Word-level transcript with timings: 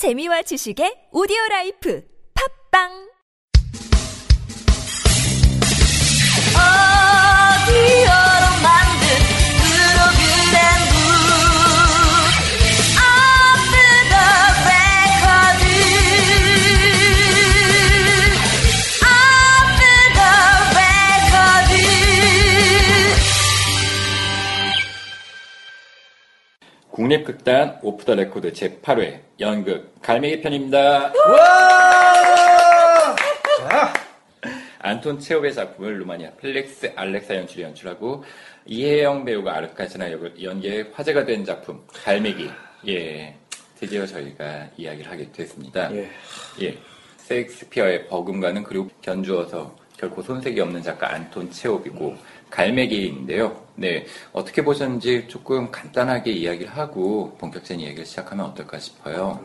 재미와 0.00 0.40
지식의 0.48 1.12
오디오 1.12 1.36
라이프. 1.50 2.00
팝빵 2.32 3.09
국립극단 27.10 27.80
오프 27.82 28.04
더 28.04 28.14
레코드 28.14 28.52
제8회 28.52 29.20
연극 29.40 30.00
갈매기 30.00 30.42
편입니다. 30.42 31.12
안톤 34.78 35.18
체홉의 35.18 35.52
작품을 35.52 35.98
루마니아 35.98 36.30
펠릭스 36.40 36.92
알렉사 36.94 37.34
연출이 37.34 37.62
연출하고 37.64 38.22
이혜영 38.64 39.24
배우가 39.24 39.56
아르카지나 39.56 40.12
역을 40.12 40.40
연기해 40.40 40.90
화제가 40.92 41.24
된 41.24 41.44
작품 41.44 41.84
갈매기. 41.88 42.48
예, 42.86 43.34
드디어 43.74 44.06
저희가 44.06 44.68
이야기를 44.76 45.10
하게 45.10 45.32
됐습니다. 45.32 45.92
예. 45.92 46.08
예, 46.62 46.78
셰익스피어에 47.16 48.06
버금가는 48.06 48.62
그리고 48.62 48.88
견주어서 49.02 49.76
결코 50.00 50.22
손색이 50.22 50.58
없는 50.58 50.82
작가 50.82 51.12
안톤 51.12 51.50
체홉이고 51.50 52.16
갈매기인데요. 52.48 53.64
네, 53.74 54.06
어떻게 54.32 54.64
보셨는지 54.64 55.26
조금 55.28 55.70
간단하게 55.70 56.32
이야기를 56.32 56.72
하고 56.74 57.36
본격적인 57.36 57.84
이야기를 57.84 58.06
시작하면 58.06 58.46
어떨까 58.46 58.78
싶어요. 58.78 59.44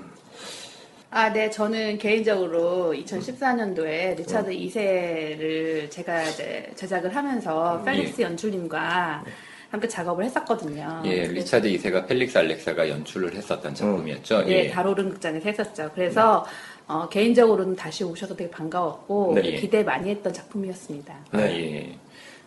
아, 1.12 1.31
네. 1.31 1.50
저는 1.50 1.98
개인적으로 1.98 2.94
2014년도에 2.94 4.18
리차드 4.18 4.52
2세를 4.52 5.92
제가 5.92 6.23
이제 6.23 6.72
제작을 6.75 7.14
하면서 7.14 7.81
펠릭스 7.84 8.22
연출님과 8.22 9.23
함께 9.69 9.88
작업을 9.88 10.23
했었거든요. 10.25 11.02
예, 11.06 11.28
리차드 11.28 11.67
2세가 11.69 12.08
펠릭스 12.08 12.38
알렉사가 12.38 12.90
연출을 12.90 13.34
했었던 13.34 13.73
작품이었죠. 13.73 14.44
예, 14.47 14.69
달오름 14.69 15.09
극장에서 15.09 15.50
했었죠. 15.50 15.92
그래서 15.94 16.45
어, 16.88 17.08
개인적으로는 17.09 17.75
다시 17.75 18.03
오셔서 18.03 18.36
되게 18.36 18.50
반가웠고 18.50 19.33
네. 19.36 19.55
기대 19.55 19.83
많이 19.83 20.09
했던 20.09 20.31
작품이었습니다. 20.31 21.16
아, 21.31 21.41
예. 21.41 21.97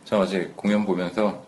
저 0.05 0.19
어제 0.19 0.51
공연 0.55 0.87
보면서 0.87 1.43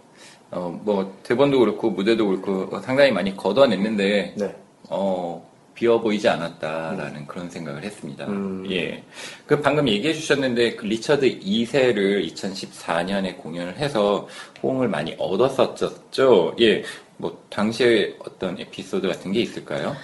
어, 0.51 0.81
뭐 0.85 1.17
대본도 1.23 1.61
그렇고 1.61 1.91
무대도 1.91 2.27
그렇고 2.27 2.81
상당히 2.81 3.13
많이 3.13 3.37
걷어냈는데 3.37 4.35
네. 4.37 4.57
어, 4.89 5.49
비어 5.75 6.01
보이지 6.01 6.29
않았다라는 6.29 7.27
그런 7.27 7.49
생각을 7.49 7.85
했습니다. 7.85 8.27
음. 8.27 8.67
예. 8.71 9.03
그 9.47 9.61
방금 9.61 9.89
얘기해 9.89 10.13
주셨는데 10.13 10.75
그 10.75 10.85
리처드 10.87 11.39
2세를 11.39 12.29
2014년에 12.33 13.39
공연을 13.39 13.79
해서 13.79 14.29
호응을 14.63 14.89
많이 14.89 15.15
얻었었죠. 15.19 16.57
예. 16.61 16.83
뭐 17.17 17.41
당시에 17.49 18.17
어떤 18.19 18.59
에피소드 18.59 19.07
같은 19.07 19.33
게 19.33 19.41
있을까요? 19.41 19.95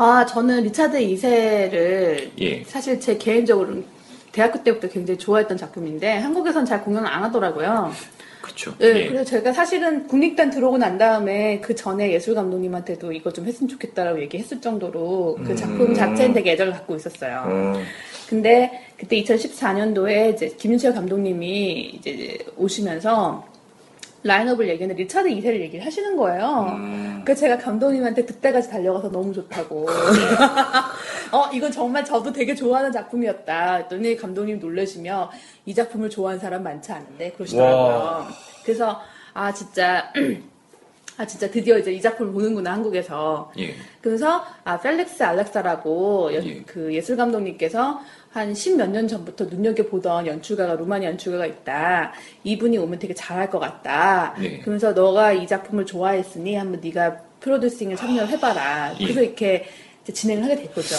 아, 0.00 0.24
저는 0.24 0.62
리차드 0.62 0.96
2세를 0.96 2.30
예. 2.38 2.62
사실 2.62 3.00
제 3.00 3.18
개인적으로는 3.18 3.84
대학교 4.30 4.62
때부터 4.62 4.88
굉장히 4.88 5.18
좋아했던 5.18 5.56
작품인데 5.56 6.18
한국에선 6.18 6.64
잘 6.64 6.84
공연을 6.84 7.08
안 7.08 7.24
하더라고요. 7.24 7.92
그렇죠. 8.40 8.74
네, 8.78 9.08
그래서 9.08 9.24
제가 9.24 9.52
사실은 9.52 10.06
국립단 10.06 10.50
들어오고 10.50 10.78
난 10.78 10.98
다음에 10.98 11.58
그 11.58 11.74
전에 11.74 12.12
예술 12.12 12.36
감독님한테도 12.36 13.12
이거 13.12 13.32
좀 13.32 13.46
했으면 13.46 13.68
좋겠다라고 13.68 14.20
얘기했을 14.22 14.60
정도로 14.60 15.40
그 15.44 15.56
작품 15.56 15.92
자체는 15.92 16.32
되게 16.32 16.52
애정을 16.52 16.72
갖고 16.72 16.94
있었어요. 16.94 17.44
음. 17.48 17.84
근데 18.28 18.84
그때 18.96 19.20
2014년도에 19.20 20.34
이제 20.34 20.54
김윤철 20.56 20.94
감독님이 20.94 21.90
이제 21.98 22.38
오시면서 22.56 23.47
라인업을 24.28 24.68
얘기했는데 24.68 25.02
리차드 25.02 25.28
2세를 25.28 25.60
얘기를 25.60 25.84
하시는 25.84 26.16
거예요. 26.16 26.78
그래서 27.24 27.40
제가 27.40 27.58
감독님한테 27.58 28.24
그때까지 28.24 28.70
달려가서 28.70 29.10
너무 29.10 29.32
좋다고. 29.32 29.86
어, 31.32 31.50
이건 31.52 31.72
정말 31.72 32.04
저도 32.04 32.32
되게 32.32 32.54
좋아하는 32.54 32.92
작품이었다. 32.92 33.74
했더니 33.76 34.16
감독님 34.16 34.60
놀라시며 34.60 35.30
이 35.66 35.74
작품을 35.74 36.10
좋아하는 36.10 36.40
사람 36.40 36.62
많지 36.62 36.92
않은데 36.92 37.32
그러시더라고요. 37.32 37.96
와. 37.96 38.28
그래서 38.64 39.00
아 39.34 39.52
진짜 39.52 40.12
아 41.18 41.26
진짜 41.26 41.50
드디어 41.50 41.76
이제 41.76 41.92
이 41.92 42.00
작품을 42.00 42.32
보는구나 42.32 42.72
한국에서. 42.74 43.50
예. 43.58 43.74
그래서 44.00 44.44
아 44.64 44.78
펠릭스 44.80 45.22
알렉사라고 45.22 46.32
연- 46.34 46.46
예. 46.46 46.62
그 46.62 46.94
예술 46.94 47.16
감독님께서 47.16 48.00
한 48.32 48.52
십 48.54 48.76
몇 48.76 48.88
년 48.88 49.08
전부터 49.08 49.46
눈여겨 49.46 49.84
보던 49.86 50.26
연출가가 50.28 50.74
루마니아 50.74 51.10
연출가가 51.10 51.44
있다. 51.46 52.12
이분이 52.44 52.78
오면 52.78 52.98
되게 53.00 53.12
잘할 53.14 53.50
것 53.50 53.58
같다. 53.58 54.34
네. 54.38 54.60
그러면서 54.60 54.92
너가 54.92 55.32
이 55.32 55.46
작품을 55.46 55.84
좋아했으니 55.86 56.54
한번 56.54 56.80
네가 56.80 57.16
프로듀싱에 57.40 57.96
참여를 57.96 58.28
해봐라. 58.28 58.94
예. 59.00 59.04
그래서 59.04 59.22
이렇게 59.22 59.66
이제 60.04 60.12
진행을 60.12 60.44
하게 60.44 60.56
된 60.56 60.72
거죠. 60.72 60.94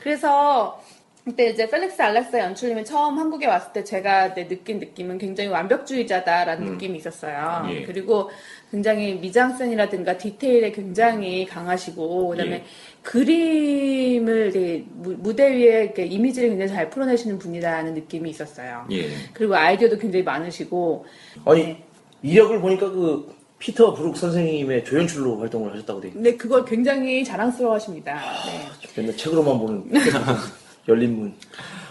그래서 0.00 0.82
그때 1.24 1.50
이제 1.50 1.68
펠릭스 1.68 2.00
알렉사 2.00 2.38
연출님이 2.40 2.84
처음 2.86 3.18
한국에 3.18 3.46
왔을 3.46 3.72
때 3.74 3.84
제가 3.84 4.32
내 4.34 4.48
느낀 4.48 4.78
느낌은 4.78 5.18
굉장히 5.18 5.50
완벽주의자다라는 5.50 6.72
느낌이 6.72 6.96
있었어요. 6.98 7.66
예. 7.70 7.82
그리고 7.82 8.30
굉장히 8.70 9.14
미장센이라든가 9.16 10.16
디테일에 10.16 10.72
굉장히 10.72 11.44
강하시고 11.44 12.28
그다음에 12.30 12.52
예. 12.54 12.64
그림을 13.02 14.84
무- 14.94 15.16
무대 15.18 15.50
위에 15.54 15.92
이미지를 15.98 16.48
굉장히 16.50 16.70
잘 16.72 16.88
풀어내시는 16.90 17.38
분이라는 17.38 17.92
느낌이 17.94 18.30
있었어요. 18.30 18.86
예. 18.90 19.08
그리고 19.34 19.54
아이디어도 19.54 19.98
굉장히 19.98 20.22
많으시고 20.24 21.04
아니 21.44 21.62
네. 21.64 21.84
이력을 22.22 22.58
보니까 22.60 22.90
그 22.90 23.36
피터 23.58 23.92
브룩 23.94 24.16
선생님의 24.16 24.84
조연출로 24.84 25.38
활동을 25.40 25.72
하셨다고 25.74 26.00
돼. 26.00 26.08
있- 26.08 26.14
근데 26.14 26.36
그걸 26.36 26.64
굉장히 26.64 27.22
자랑스러워하십니다. 27.24 28.14
네. 28.14 28.68
맨날 28.96 29.16
책으로만 29.16 29.58
보는 29.58 29.90
열린 30.88 31.18
문. 31.18 31.34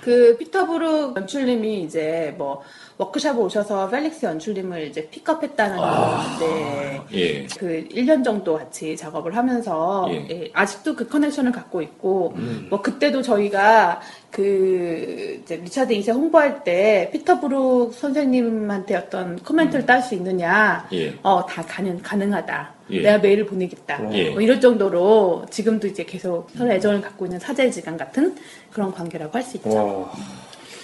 그 0.02 0.35
피터 0.38 0.66
브룩 0.66 1.16
연출님이 1.18 1.84
이제 1.84 2.34
뭐 2.38 2.63
워크샵을 2.97 3.40
오셔서 3.41 3.90
펠릭스 3.90 4.25
연출님을 4.25 4.88
이제 4.88 5.08
픽업했다는 5.09 5.78
건데 5.78 7.02
예. 7.13 7.46
그 7.58 7.88
1년 7.91 8.24
정도 8.24 8.58
같이 8.58 8.97
작업을 8.97 9.35
하면서 9.35 10.08
예. 10.09 10.28
예, 10.31 10.50
아직도 10.53 10.96
그 10.96 11.08
connection을 11.08 11.52
갖고 11.52 11.81
있고 11.81 12.34
뭐 12.69 12.81
그때도 12.81 13.22
저희가 13.22 14.02
그 14.31 15.40
이제 15.44 15.58
리차드 15.58 15.94
2세 15.94 16.13
홍보할 16.13 16.63
때 16.63 17.09
피터 17.13 17.40
브룩 17.40 17.94
선생님한테 17.94 18.96
어떤 18.96 19.38
코멘트를 19.38 19.85
딸수 19.85 20.16
있느냐 20.16 20.88
예. 20.94 21.14
어 21.22 21.43
다 21.43 21.63
가능 21.64 22.00
가능하다 22.02 22.74
예. 22.90 23.02
내가 23.02 23.18
메일을 23.19 23.46
보내겠다 23.46 24.12
예. 24.14 24.31
뭐 24.31 24.41
이럴 24.41 24.59
정도로 24.59 25.46
지금도 25.52 25.85
이제 25.88 26.03
계속 26.03 26.50
서로 26.58 26.72
애정을 26.72 27.02
갖고 27.02 27.25
있는 27.25 27.40
사제지간 27.40 27.96
같은 27.97 28.35
그런 28.72 28.91
관계라고 28.91 29.34
할 29.35 29.44
수 29.44 29.58
있죠. 29.58 29.69
와. 29.69 30.12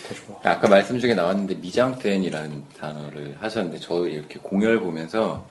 더 0.07 0.15
좋아. 0.15 0.39
아까 0.43 0.67
말씀 0.67 0.99
중에 0.99 1.13
나왔는데 1.13 1.55
미장센이라는 1.55 2.63
단어를 2.77 3.37
하셨는데 3.39 3.79
저 3.79 4.07
이렇게 4.07 4.39
공연을 4.41 4.79
보면서 4.79 5.47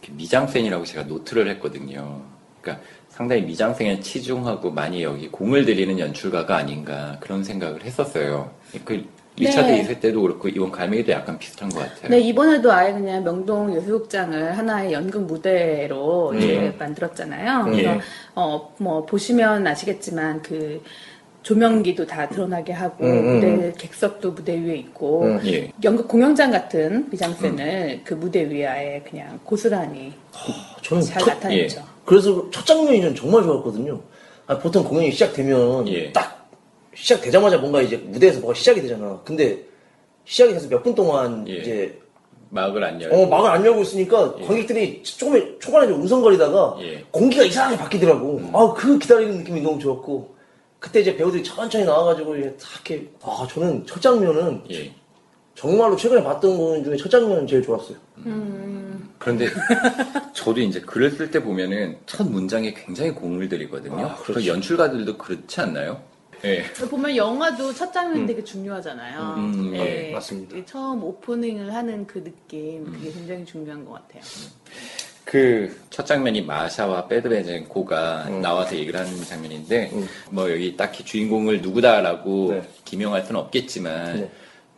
이렇게 0.00 0.12
미장센이라고 0.14 0.84
제가 0.84 1.04
노트를 1.04 1.48
했거든요. 1.50 2.22
그러니까 2.60 2.84
상당히 3.08 3.42
미장센에 3.42 4.00
치중하고 4.00 4.70
많이 4.70 5.02
여기 5.02 5.28
공을 5.28 5.64
들이는 5.64 5.98
연출가가 5.98 6.56
아닌가 6.56 7.16
그런 7.20 7.42
생각을 7.42 7.84
했었어요. 7.84 8.50
그 8.84 9.04
리차드 9.38 9.70
네. 9.70 9.82
2세 9.82 10.00
때도 10.00 10.22
그렇고 10.22 10.48
이번 10.48 10.70
갈매기도 10.70 11.12
약간 11.12 11.38
비슷한 11.38 11.68
것 11.68 11.80
같아요. 11.80 12.10
네, 12.10 12.20
이번에도 12.20 12.72
아예 12.72 12.92
그냥 12.92 13.22
명동 13.22 13.74
예술극장을 13.76 14.56
하나의 14.56 14.92
연극 14.92 15.22
무대로 15.24 16.30
음. 16.30 16.74
만들었잖아요. 16.78 17.64
그래서 17.64 17.82
예. 17.82 18.00
어, 18.34 18.74
뭐 18.78 19.06
보시면 19.06 19.66
아시겠지만 19.66 20.42
그 20.42 20.82
조명기도 21.48 22.06
다 22.06 22.28
드러나게 22.28 22.74
하고 22.74 23.02
음, 23.06 23.10
음, 23.10 23.34
무대 23.36 23.72
객석도 23.78 24.32
무대 24.32 24.52
위에 24.52 24.76
있고 24.76 25.22
음. 25.22 25.40
예. 25.46 25.72
연극 25.82 26.06
공연장 26.06 26.50
같은 26.50 27.08
미장센을 27.10 28.02
그 28.04 28.12
무대 28.12 28.42
위에 28.42 28.66
아예 28.66 29.02
그냥 29.08 29.40
고스란히 29.44 30.12
저는 30.82 31.02
잘 31.02 31.22
첫, 31.22 31.30
나타냈죠. 31.30 31.82
그래서 32.04 32.50
첫 32.50 32.66
장면이 32.66 33.00
전 33.00 33.14
정말 33.14 33.42
좋았거든요. 33.44 33.98
아, 34.46 34.58
보통 34.58 34.84
공연이 34.84 35.10
시작되면 35.10 35.88
예. 35.88 36.12
딱 36.12 36.50
시작되자마자 36.94 37.56
뭔가 37.56 37.80
이제 37.80 37.96
무대에서 37.96 38.40
뭐가 38.40 38.52
시작이 38.54 38.82
되잖아. 38.82 39.18
근데 39.24 39.58
시작이 40.26 40.52
돼서 40.52 40.68
몇 40.68 40.82
분 40.82 40.94
동안 40.94 41.46
예. 41.48 41.54
이제 41.56 41.98
막을 42.50 42.84
안 42.84 43.00
열고 43.00 43.16
어, 43.16 43.26
막을 43.26 43.50
안 43.50 43.64
열고 43.64 43.80
있으니까 43.80 44.34
관객들이 44.34 45.02
조금 45.02 45.58
초반에 45.60 45.86
좀 45.86 46.02
웅성거리다가 46.02 46.76
예. 46.82 47.02
공기가 47.10 47.42
이상하게 47.42 47.78
바뀌더라고. 47.78 48.42
아, 48.52 48.74
그 48.74 48.98
기다리는 48.98 49.38
느낌이 49.38 49.62
너무 49.62 49.78
좋았고. 49.78 50.36
그때 50.78 51.00
이제 51.00 51.16
배우들이 51.16 51.42
천천히 51.42 51.84
나와가지고 51.84 52.36
이제 52.36 52.56
딱 52.56 52.90
이렇게, 52.90 53.10
아, 53.22 53.46
저는 53.50 53.86
첫 53.86 54.00
장면은 54.00 54.62
예. 54.70 54.94
정말로 55.54 55.96
최근에 55.96 56.22
봤던 56.22 56.56
거 56.56 56.82
중에 56.84 56.96
첫 56.96 57.08
장면은 57.08 57.46
제일 57.46 57.62
좋았어요. 57.62 57.96
음. 58.18 59.12
그런데 59.18 59.48
저도 60.32 60.60
이제 60.60 60.80
글을 60.80 61.10
쓸 61.10 61.30
때 61.30 61.42
보면은 61.42 61.98
첫 62.06 62.30
문장에 62.30 62.72
굉장히 62.74 63.10
공을 63.12 63.48
들이거든요. 63.48 64.06
아, 64.06 64.14
그 64.16 64.32
그렇죠. 64.32 64.46
연출가들도 64.46 65.18
그렇지 65.18 65.60
않나요? 65.60 66.00
예. 66.44 66.62
보면 66.88 67.16
영화도 67.16 67.74
첫 67.74 67.92
장면 67.92 68.24
되게 68.26 68.44
중요하잖아요. 68.44 69.34
음, 69.38 69.72
네, 69.72 70.12
맞습니다. 70.12 70.54
그 70.54 70.64
처음 70.64 71.02
오프닝을 71.02 71.74
하는 71.74 72.06
그 72.06 72.22
느낌, 72.22 72.84
그게 72.84 73.10
굉장히 73.10 73.44
중요한 73.44 73.84
것 73.84 73.94
같아요. 73.94 74.22
그 75.28 75.76
첫 75.90 76.06
장면이 76.06 76.42
마샤와 76.42 77.06
배드베젠코가 77.08 78.28
나와서 78.40 78.76
얘기를 78.76 78.98
하는 78.98 79.22
장면인데 79.24 79.90
음. 79.92 80.08
뭐 80.30 80.50
여기 80.50 80.74
딱히 80.76 81.04
주인공을 81.04 81.60
누구다라고 81.60 82.52
네. 82.52 82.62
기명할 82.84 83.24
수는 83.26 83.40
없겠지만 83.40 84.20
네. 84.20 84.30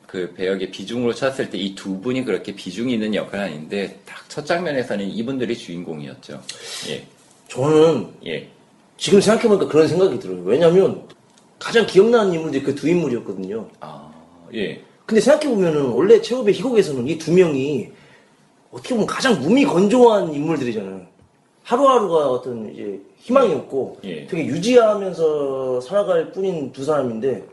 그 0.06 0.32
배역의 0.34 0.70
비중으로 0.72 1.14
쳤을 1.14 1.50
때 1.50 1.58
이 1.58 1.74
두 1.76 2.00
분이 2.00 2.24
그렇게 2.24 2.52
비중이 2.54 2.92
있는 2.94 3.14
역할은 3.14 3.44
아닌데 3.44 4.00
딱 4.06 4.20
첫 4.28 4.46
장면에서는 4.46 5.06
이분들이 5.08 5.56
주인공이었죠. 5.56 6.40
예. 6.88 7.04
저는 7.48 8.08
예. 8.26 8.48
지금 8.96 9.20
생각해보니까 9.20 9.66
그런 9.68 9.86
생각이 9.88 10.18
들어요. 10.20 10.40
왜냐면 10.42 11.02
가장 11.58 11.84
기억나는 11.86 12.32
인물들이 12.32 12.62
그 12.62 12.74
두 12.74 12.88
인물이었거든요. 12.88 13.68
아, 13.80 14.10
예. 14.54 14.80
근데 15.04 15.20
생각해보면은 15.20 15.82
원래 15.90 16.20
최후의 16.22 16.54
희곡에서는 16.54 17.06
이 17.08 17.18
두 17.18 17.32
명이 17.32 17.88
어떻게 18.70 18.90
보면 18.94 19.06
가장 19.06 19.40
몸이 19.40 19.64
건조한 19.64 20.32
인물들이잖아요. 20.32 21.00
하루하루가 21.64 22.30
어떤 22.30 22.72
이제 22.72 23.00
희망이 23.18 23.52
없고 23.54 23.98
예. 24.04 24.26
되게 24.26 24.46
유지하면서 24.46 25.80
살아갈 25.82 26.32
뿐인 26.32 26.72
두 26.72 26.84
사람인데 26.84 27.44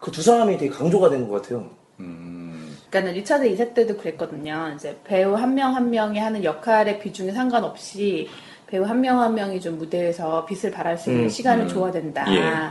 그 0.00 0.10
두 0.10 0.22
사람이 0.22 0.56
되게 0.56 0.70
강조가 0.70 1.10
된 1.10 1.28
것 1.28 1.42
같아요. 1.42 1.68
음, 2.00 2.74
그러니까 2.88 3.12
리차드 3.12 3.44
2세 3.54 3.74
때도 3.74 3.96
그랬거든요. 3.98 4.72
이제 4.74 4.96
배우 5.04 5.34
한명한 5.34 5.90
명이 5.90 6.18
하는 6.18 6.42
역할의 6.44 6.98
비중에 7.00 7.32
상관없이 7.32 8.28
배우 8.66 8.84
한 8.84 9.00
명 9.00 9.20
한 9.20 9.34
명이 9.34 9.60
좀 9.60 9.76
무대에서 9.78 10.46
빛을 10.46 10.70
발할 10.72 10.96
수 10.96 11.10
있는 11.10 11.24
음, 11.24 11.28
시간을 11.28 11.64
음. 11.64 11.68
줘야 11.68 11.90
된다. 11.92 12.24
예. 12.34 12.70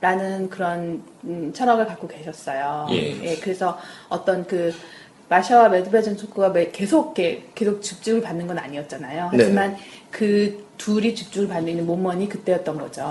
라는 0.00 0.50
그런 0.50 1.02
음, 1.22 1.52
철학을 1.54 1.86
갖고 1.86 2.08
계셨어요. 2.08 2.88
예. 2.90 3.36
그래서 3.36 3.78
어떤 4.08 4.44
그 4.46 4.72
마샤와 5.28 5.68
매드베전 5.70 6.16
토크가 6.16 6.50
매- 6.50 6.70
계속 6.70 7.14
계속 7.14 7.80
집중을 7.82 8.20
받는 8.20 8.46
건 8.46 8.58
아니었잖아요. 8.58 9.30
네네. 9.30 9.42
하지만 9.44 9.76
그 10.10 10.64
둘이 10.76 11.14
집중을 11.14 11.48
받는 11.48 11.86
모먼이 11.86 12.28
그때였던 12.28 12.78
거죠. 12.78 13.08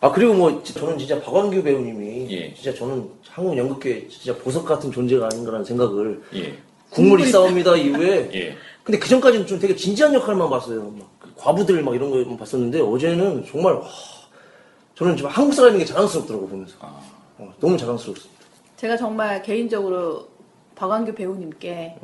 아 0.00 0.12
그리고 0.12 0.34
뭐 0.34 0.62
저는 0.62 0.98
진짜 0.98 1.20
박완규 1.22 1.62
배우님이 1.62 2.30
예. 2.30 2.54
진짜 2.54 2.74
저는 2.74 3.08
한국 3.28 3.56
연극계 3.56 4.08
진짜 4.08 4.36
보석 4.36 4.66
같은 4.66 4.90
존재가 4.92 5.26
아닌가라는 5.26 5.64
생각을 5.64 6.22
예. 6.34 6.58
국물이 6.90 7.26
싸웁니다 7.30 7.76
이후에 7.76 8.30
예. 8.34 8.56
근데 8.82 8.98
그 8.98 9.08
전까지는 9.08 9.46
좀 9.46 9.58
되게 9.58 9.74
진지한 9.74 10.12
역할만 10.12 10.50
봤어요. 10.50 10.82
막그 10.90 11.32
과부들 11.36 11.82
막 11.82 11.94
이런 11.94 12.10
거만 12.10 12.36
봤었는데 12.36 12.80
어제는 12.80 13.46
정말 13.50 13.72
와, 13.74 13.88
저는 14.94 15.16
좀 15.16 15.28
한국 15.28 15.54
사람인 15.54 15.78
게 15.78 15.84
자랑스럽더라고 15.86 16.48
보면서 16.48 16.74
아, 16.80 17.00
어, 17.38 17.52
너무 17.58 17.78
자랑스럽습니다. 17.78 18.34
제가 18.76 18.98
정말 18.98 19.42
개인적으로 19.42 20.28
박완규 20.74 21.14
배우님께 21.14 21.96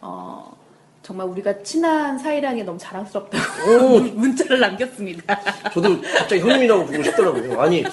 어, 0.00 0.56
정말 1.02 1.26
우리가 1.28 1.62
친한 1.62 2.18
사이라는 2.18 2.56
게 2.58 2.62
너무 2.62 2.78
자랑스럽다고 2.78 3.70
오. 3.70 4.00
문자를 4.14 4.60
남겼습니다. 4.60 5.40
저도 5.72 6.00
갑자기 6.00 6.40
형님이라고 6.40 6.86
부르고 6.86 7.04
싶더라고요. 7.04 7.60
아니 7.60 7.84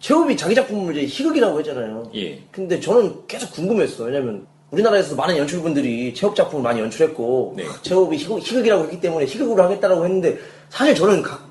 최욱이 0.00 0.36
자기 0.36 0.54
작품을 0.54 0.96
이제 0.96 1.06
희극이라고 1.06 1.58
했잖아요. 1.60 2.10
예. 2.14 2.42
근데 2.50 2.78
저는 2.80 3.26
계속 3.26 3.52
궁금했어요. 3.52 4.08
왜냐면 4.08 4.46
우리나라에서 4.70 5.14
많은 5.14 5.36
연출분들이 5.36 6.12
체업 6.14 6.34
작품을 6.34 6.62
많이 6.62 6.80
연출했고 6.80 7.54
네. 7.56 7.64
체업이 7.82 8.16
희극, 8.16 8.40
희극 8.40 8.66
이라고 8.66 8.84
했기 8.84 9.00
때문에 9.00 9.24
희극으로 9.26 9.62
하겠다라고 9.62 10.04
했는데 10.04 10.38
사실 10.68 10.94
저는 10.94 11.22
각- 11.22 11.48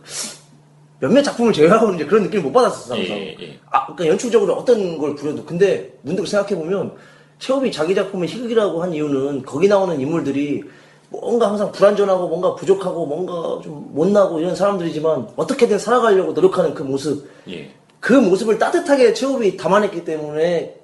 몇몇 1.00 1.22
작품을 1.24 1.54
제외하고는 1.54 1.96
이제 1.96 2.06
그런 2.06 2.24
느낌을 2.24 2.44
못 2.44 2.52
받았었어요. 2.52 3.00
항상. 3.00 3.18
예, 3.18 3.36
예. 3.42 3.60
아, 3.70 3.86
그러니까 3.86 4.08
연출적으로 4.08 4.54
어떤 4.54 4.98
걸 4.98 5.16
부려도 5.16 5.44
근데 5.46 5.94
문득 6.02 6.28
생각해 6.28 6.56
보면 6.56 6.94
체업이 7.40 7.72
자기 7.72 7.94
작품을 7.96 8.28
희극이라고 8.28 8.82
한 8.82 8.94
이유는 8.94 9.44
거기 9.44 9.68
나오는 9.68 10.00
인물들이 10.00 10.64
뭔가 11.10 11.50
항상 11.50 11.72
불완전하고 11.72 12.28
뭔가 12.28 12.56
부족하고 12.56 13.06
뭔가 13.06 13.62
좀 13.64 13.90
못나고 13.94 14.40
이런 14.40 14.56
사람들이지만 14.56 15.30
어떻게든 15.36 15.78
살아가려고 15.80 16.32
노력하는 16.34 16.74
그 16.74 16.84
모습 16.84 17.30
예. 17.50 17.70
그 18.00 18.14
모습을 18.14 18.58
따뜻하게 18.58 19.14
체업이 19.14 19.58
담아냈기 19.58 20.04
때문에 20.06 20.76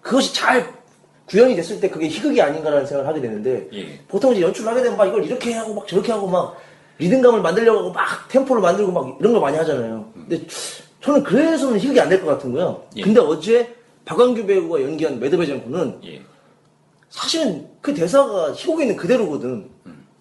그것이 0.00 0.34
잘 0.34 0.74
구현이 1.26 1.56
됐을 1.56 1.80
때 1.80 1.90
그게 1.90 2.06
희극이 2.08 2.40
아닌가라는 2.40 2.86
생각을 2.86 3.08
하게 3.08 3.20
되는데 3.20 3.68
예. 3.72 3.98
보통 4.06 4.32
이제 4.32 4.42
연출을 4.42 4.70
하게 4.70 4.82
되면 4.82 4.96
막 4.96 5.06
이걸 5.06 5.24
이렇게 5.24 5.54
하고 5.54 5.74
막 5.74 5.88
저렇게 5.88 6.12
하고 6.12 6.26
막 6.28 6.56
리듬감을 6.98 7.40
만들려고 7.42 7.78
하고 7.80 7.92
막 7.92 8.28
템포를 8.28 8.62
만들고 8.62 8.92
막 8.92 9.16
이런 9.20 9.32
걸 9.32 9.42
많이 9.42 9.56
하잖아요. 9.56 10.04
근데 10.14 10.40
저는 11.00 11.22
그래서는 11.24 11.78
희극이 11.78 12.00
안 12.00 12.08
될 12.08 12.20
것 12.20 12.26
같은 12.26 12.52
거야. 12.52 12.76
예. 12.96 13.02
근데 13.02 13.20
어제 13.20 13.74
박완규 14.06 14.46
배우가 14.46 14.80
연기한 14.80 15.20
매드베전코는 15.20 16.00
예. 16.04 16.22
사실은 17.10 17.68
그 17.82 17.92
대사가 17.92 18.52
희곡에 18.52 18.84
있는 18.84 18.96
그대로거든. 18.96 19.68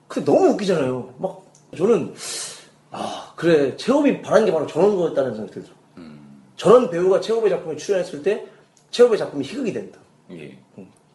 근데 0.07 0.31
너무 0.31 0.49
웃기잖아요. 0.49 1.15
막 1.19 1.45
저는 1.77 2.13
아 2.91 3.31
그래 3.35 3.75
체업이 3.77 4.21
바란 4.21 4.45
게 4.45 4.51
바로 4.51 4.65
저런 4.67 4.95
거였다는 4.95 5.35
생각이 5.35 5.53
들더라고. 5.53 5.81
저런 6.57 6.89
배우가 6.89 7.21
체업의 7.21 7.49
작품에 7.49 7.75
출연했을 7.75 8.23
때 8.23 8.45
체업의 8.89 9.17
작품이 9.17 9.45
희극이 9.45 9.71
된다. 9.71 9.99
예. 10.31 10.57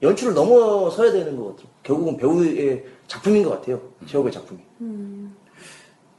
연출을 0.03 0.33
넘어서야 0.35 1.13
되는 1.13 1.37
것 1.37 1.49
같아요. 1.57 1.67
결국은 1.83 2.17
배우의 2.17 2.85
작품인 3.07 3.43
것 3.43 3.51
같아요. 3.51 3.81
체업의 4.07 4.33
작품이. 4.33 4.61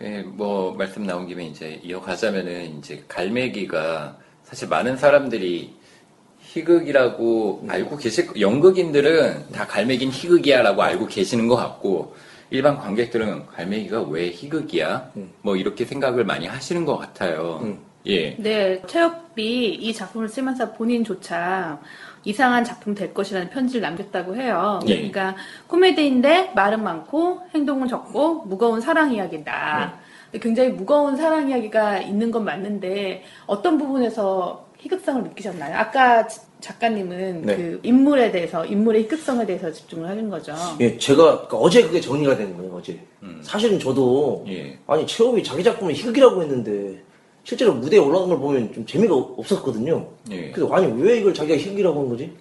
예, 0.02 0.24
뭐 0.24 0.74
말씀 0.74 1.06
나온 1.06 1.28
김에 1.28 1.46
이제 1.46 1.80
이어가자면은 1.84 2.80
이제 2.80 3.04
갈매기가 3.08 4.18
사실 4.44 4.68
많은 4.68 4.98
사람들이 4.98 5.81
희극이라고 6.54 7.66
알고 7.68 7.98
계실 7.98 8.28
연극인들은 8.40 9.52
다 9.54 9.66
갈매기는 9.68 10.12
희극이야라고 10.12 10.82
알고 10.82 11.08
계시는 11.08 11.48
것 11.48 11.56
같고 11.56 12.16
일반 12.50 12.78
관객들은 12.78 13.48
갈매기가 13.48 14.04
왜 14.04 14.30
희극이야? 14.30 15.12
뭐 15.42 15.56
이렇게 15.56 15.86
생각을 15.86 16.26
많이 16.26 16.48
하시는 16.48 16.84
것 16.86 16.98
같아요. 16.98 17.62
음. 17.64 17.80
예. 18.08 18.36
네, 18.38 18.82
최혁이 18.88 19.76
이 19.76 19.94
작품을 19.94 20.28
쓰면서 20.28 20.74
본인조차 20.74 21.80
이상한 22.24 22.64
작품 22.64 22.94
될 22.94 23.14
것이라는 23.14 23.50
편지를 23.50 23.82
남겼다고 23.82 24.36
해요. 24.36 24.80
예. 24.88 24.96
그러니까 24.96 25.36
코미디인데 25.68 26.52
말은 26.56 26.84
많고 26.84 27.42
행동은 27.54 27.88
적고 27.88 28.46
무거운 28.46 28.82
사랑 28.82 29.14
이야기다. 29.14 30.00
굉장히 30.42 30.70
무거운 30.70 31.16
사랑 31.16 31.50
이야기가 31.50 32.00
있는 32.00 32.32
건 32.32 32.46
맞는데 32.46 33.24
어떤 33.46 33.78
부분에서 33.78 34.71
희극성을 34.82 35.24
느끼셨나요? 35.24 35.78
아까 35.78 36.28
지- 36.28 36.40
작가님은 36.60 37.42
네. 37.44 37.56
그 37.56 37.80
인물에 37.84 38.32
대해서 38.32 38.66
인물의 38.66 39.04
희극성에 39.04 39.46
대해서 39.46 39.72
집중을 39.72 40.08
하신 40.10 40.30
거죠. 40.30 40.54
예, 40.80 40.98
제가 40.98 41.24
그러니까 41.48 41.58
어제 41.58 41.82
그게 41.84 42.00
정리가 42.02 42.36
되는 42.38 42.56
거예요. 42.58 42.74
어제. 42.76 43.00
사실은 43.44 43.80
저도 43.80 44.46
예. 44.48 44.78
아니 44.88 45.06
체업이 45.06 45.44
자기 45.44 45.64
작품을 45.64 45.94
희극이라고 45.94 46.42
했는데 46.42 47.02
실제로 47.44 47.74
무대에 47.74 48.00
올라간 48.00 48.30
걸 48.30 48.40
보면 48.40 48.74
좀 48.74 48.86
재미가 48.86 49.16
없- 49.16 49.40
없었거든요. 49.40 50.08
예. 50.32 50.52
그래서 50.52 50.72
아니 50.74 50.92
왜 51.02 51.20
이걸 51.20 51.34
자기가 51.34 51.58
희극이라고 51.58 52.00
한 52.02 52.10
거지? 52.10 52.32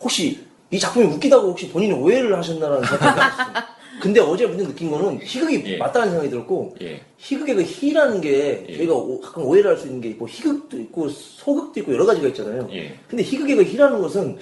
혹시 0.00 0.40
이 0.70 0.78
작품이 0.78 1.06
웃기다고 1.06 1.48
혹시 1.48 1.68
본인이 1.70 1.92
오해를 1.92 2.36
하셨나라는 2.36 2.84
생각이 2.86 3.14
들었어요. 3.14 3.46
근데 4.00 4.20
어제 4.20 4.46
문득 4.46 4.66
느낀 4.68 4.90
거는 4.90 5.20
희극이 5.22 5.62
예. 5.66 5.76
맞다는 5.76 6.08
생각이 6.10 6.30
들었고 6.30 6.74
예. 6.82 7.00
희극의 7.18 7.54
그 7.56 7.62
희라는 7.62 8.20
게 8.20 8.64
예. 8.68 8.76
저희가 8.78 8.94
오- 8.94 9.20
가끔 9.20 9.44
오해를 9.44 9.70
할 9.70 9.76
수 9.78 9.86
있는 9.86 10.00
게 10.00 10.14
뭐 10.18 10.26
희극도 10.28 10.78
있고 10.80 11.08
소극도 11.08 11.80
있고 11.80 11.92
여러 11.94 12.06
가지가 12.06 12.28
있잖아요. 12.28 12.68
예. 12.72 12.94
근데 13.08 13.22
희극의 13.22 13.56
그 13.56 13.62
희라는 13.62 14.00
것은 14.00 14.38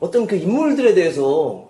어떤 0.00 0.26
그 0.26 0.36
인물들에 0.36 0.94
대해서 0.94 1.68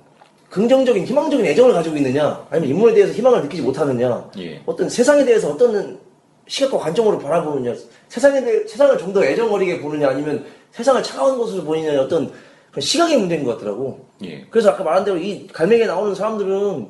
긍정적인 0.51 1.05
희망적인 1.07 1.45
애정을 1.45 1.73
가지고 1.73 1.97
있느냐 1.97 2.47
아니면 2.51 2.71
인물에 2.71 2.95
대해서 2.95 3.13
희망을 3.13 3.43
느끼지 3.43 3.63
못하느냐 3.63 4.31
예. 4.39 4.63
어떤 4.67 4.89
세상에 4.89 5.25
대해서 5.25 5.51
어떤 5.51 5.99
시각과 6.47 6.79
관점으로 6.79 7.19
바라보느냐 7.19 7.75
세상에 8.09 8.43
대해 8.43 8.67
세상을 8.67 8.97
좀 8.99 9.13
더 9.13 9.25
애정 9.25 9.53
어리게 9.53 9.81
보느냐 9.81 10.09
아니면 10.09 10.45
세상을 10.73 11.03
차가운 11.03 11.37
것으로 11.39 11.65
보느냐 11.65 12.01
어떤 12.01 12.31
시각의 12.79 13.19
문제인 13.19 13.45
것 13.45 13.55
같더라고 13.59 14.07
예. 14.25 14.47
그래서 14.51 14.71
아까 14.71 14.85
말한 14.85 15.05
대로 15.05 15.17
이 15.19 15.47
갈매기에 15.49 15.87
나오는 15.87 16.15
사람들은 16.15 16.87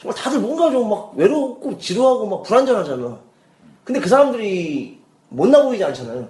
정말 0.00 0.16
다들 0.16 0.38
뭔가 0.40 0.70
좀 0.70 0.88
막 0.88 1.12
외롭고 1.16 1.78
지루하고 1.78 2.26
막 2.28 2.42
불안전하잖아. 2.42 3.18
근데 3.84 4.00
그 4.00 4.08
사람들이 4.08 4.98
못나 5.28 5.62
보이지 5.62 5.82
않잖아요. 5.84 6.28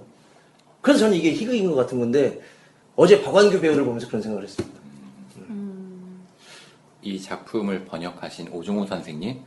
그래서 0.81 1.01
저는 1.01 1.15
이게 1.17 1.31
희극인 1.33 1.69
것 1.69 1.75
같은 1.75 1.99
건데 1.99 2.41
어제 2.95 3.21
박완규 3.21 3.59
배우를 3.61 3.83
보면서 3.85 4.07
그런 4.07 4.21
생각을 4.21 4.43
했습니다. 4.45 4.79
이 7.01 7.19
작품을 7.21 7.85
번역하신 7.85 8.49
오종호 8.51 8.85
선생님이 8.85 9.39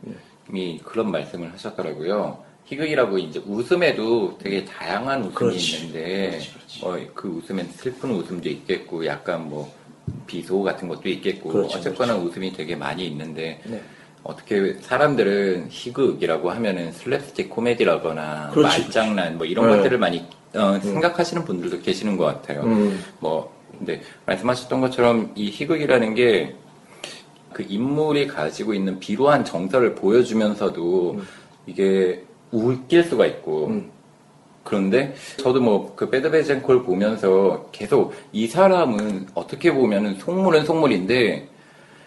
네. 0.49 0.81
그런 0.85 1.11
말씀을 1.11 1.53
하셨더라고요. 1.53 2.43
희극이라고 2.65 3.19
이제 3.19 3.43
웃음에도 3.47 4.39
되게 4.39 4.65
다양한 4.65 5.21
웃음이 5.21 5.35
그렇지. 5.35 5.77
있는데 5.77 6.31
그렇지, 6.31 6.53
그렇지. 6.55 6.81
뭐그 6.81 7.29
웃음엔 7.29 7.69
슬픈 7.73 8.13
웃음도 8.13 8.49
있겠고 8.49 9.05
약간 9.05 9.49
뭐 9.49 9.71
비소 10.27 10.63
같은 10.63 10.89
것도 10.89 11.09
있겠고 11.11 11.65
어쨌거나 11.65 12.17
웃음이 12.17 12.53
되게 12.53 12.75
많이 12.75 13.07
있는데 13.07 13.61
네. 13.65 13.83
어떻게 14.25 14.75
사람들은 14.81 15.67
희극이라고 15.71 16.51
하면은 16.51 16.93
슬랩스틱 16.93 17.51
코미디라거나 17.51 18.51
그렇지, 18.53 18.83
말장난 18.83 19.39
뭐 19.39 19.47
이런 19.47 19.71
네. 19.71 19.77
것들을 19.77 19.99
많이 19.99 20.25
어, 20.55 20.79
생각하시는 20.81 21.45
분들도 21.45 21.81
계시는 21.81 22.17
것 22.17 22.25
같아요. 22.27 22.63
음. 22.63 23.03
뭐 23.19 23.53
근데 23.77 24.03
말씀하셨던 24.27 24.81
것처럼 24.81 25.33
이 25.35 25.51
희극이라는 25.51 26.15
게 26.15 26.63
그 27.53 27.65
인물이 27.69 28.27
가지고 28.27 28.75
있는 28.75 28.99
비루한 28.99 29.45
정서를 29.45 29.95
보여주면서도 29.95 31.21
이게 31.67 32.25
웃길 32.51 33.05
수가 33.05 33.27
있고 33.27 33.67
음. 33.69 33.91
그런데 34.65 35.15
저도 35.39 35.61
뭐 35.61 35.93
그 35.97 36.09
배드베젠콜 36.09 36.85
보면서 36.85 37.69
계속 37.73 38.15
이 38.33 38.47
사람은 38.47 39.29
어떻게 39.35 39.73
보면은 39.73 40.15
속물은 40.17 40.65
속물인데 40.65 41.49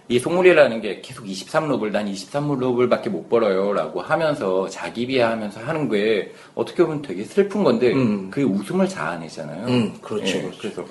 이 0.08 0.20
속물이라는 0.20 0.82
게 0.82 1.02
계속 1.02 1.26
23루블 1.26 1.92
난 1.92 2.06
23루블밖에 2.06 3.10
못 3.10 3.28
벌어요 3.28 3.74
라고 3.74 4.02
하면서 4.02 4.70
자기 4.70 5.08
비하하면서 5.08 5.62
하는 5.62 5.90
게 5.90 6.32
어떻게 6.54 6.84
보면 6.84 7.02
되게 7.02 7.24
슬픈 7.24 7.64
건데 7.64 7.94
음. 7.94 8.30
그게 8.30 8.44
웃음을 8.44 8.88
자아내잖아요. 8.88 9.66
음, 9.66 9.94
그렇죠, 10.02 10.38
예, 10.38 10.42
그렇죠. 10.42 10.58
그래서 10.60 10.86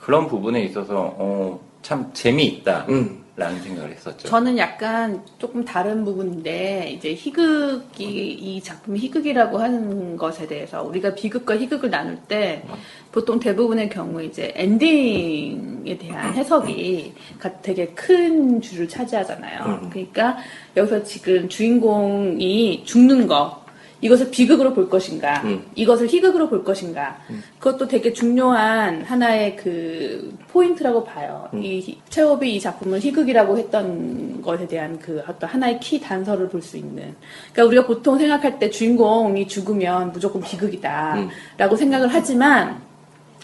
그런 0.00 0.26
부분에 0.28 0.62
있어서 0.64 1.14
어, 1.18 1.60
참 1.82 2.10
재미있다. 2.12 2.86
음. 2.88 3.24
라는 3.36 3.62
생각을 3.62 3.92
했었죠. 3.92 4.26
저는 4.26 4.58
약간 4.58 5.22
조금 5.38 5.64
다른 5.64 6.04
부분인데 6.04 6.90
이제 6.96 7.14
희극이 7.14 8.04
이 8.32 8.60
작품이 8.60 8.98
희극이라고 8.98 9.58
하는 9.58 10.16
것에 10.16 10.48
대해서 10.48 10.82
우리가 10.82 11.14
비극과 11.14 11.56
희극을 11.56 11.88
나눌 11.88 12.16
때 12.26 12.64
보통 13.12 13.38
대부분의 13.38 13.90
경우 13.90 14.20
이제 14.20 14.52
엔딩에 14.56 15.96
대한 15.98 16.34
해석이 16.34 17.12
가- 17.38 17.60
되게 17.62 17.86
큰 17.94 18.60
줄을 18.60 18.88
차지하잖아요. 18.88 19.88
그러니까 19.90 20.38
여기서 20.76 21.04
지금 21.04 21.48
주인공이 21.48 22.82
죽는 22.84 23.28
거 23.28 23.64
이것을 24.00 24.30
비극으로 24.30 24.74
볼 24.74 24.88
것인가, 24.88 25.42
음. 25.42 25.64
이것을 25.74 26.06
희극으로 26.06 26.48
볼 26.48 26.62
것인가, 26.62 27.18
그것도 27.58 27.88
되게 27.88 28.12
중요한 28.12 29.02
하나의 29.02 29.56
그 29.56 30.32
포인트라고 30.52 31.02
봐요. 31.04 31.48
이 31.54 31.98
체홉이 32.08 32.54
이 32.54 32.60
작품을 32.60 33.00
희극이라고 33.00 33.58
했던 33.58 34.40
것에 34.42 34.66
대한 34.68 34.98
그 35.00 35.22
어떤 35.26 35.50
하나의 35.50 35.80
키 35.80 36.00
단서를 36.00 36.48
볼 36.48 36.62
수 36.62 36.76
있는. 36.76 37.14
그러니까 37.52 37.64
우리가 37.64 37.86
보통 37.86 38.18
생각할 38.18 38.58
때 38.58 38.70
주인공이 38.70 39.46
죽으면 39.48 40.12
무조건 40.12 40.42
비극이다라고 40.42 41.76
생각을 41.76 42.08
하지만 42.08 42.80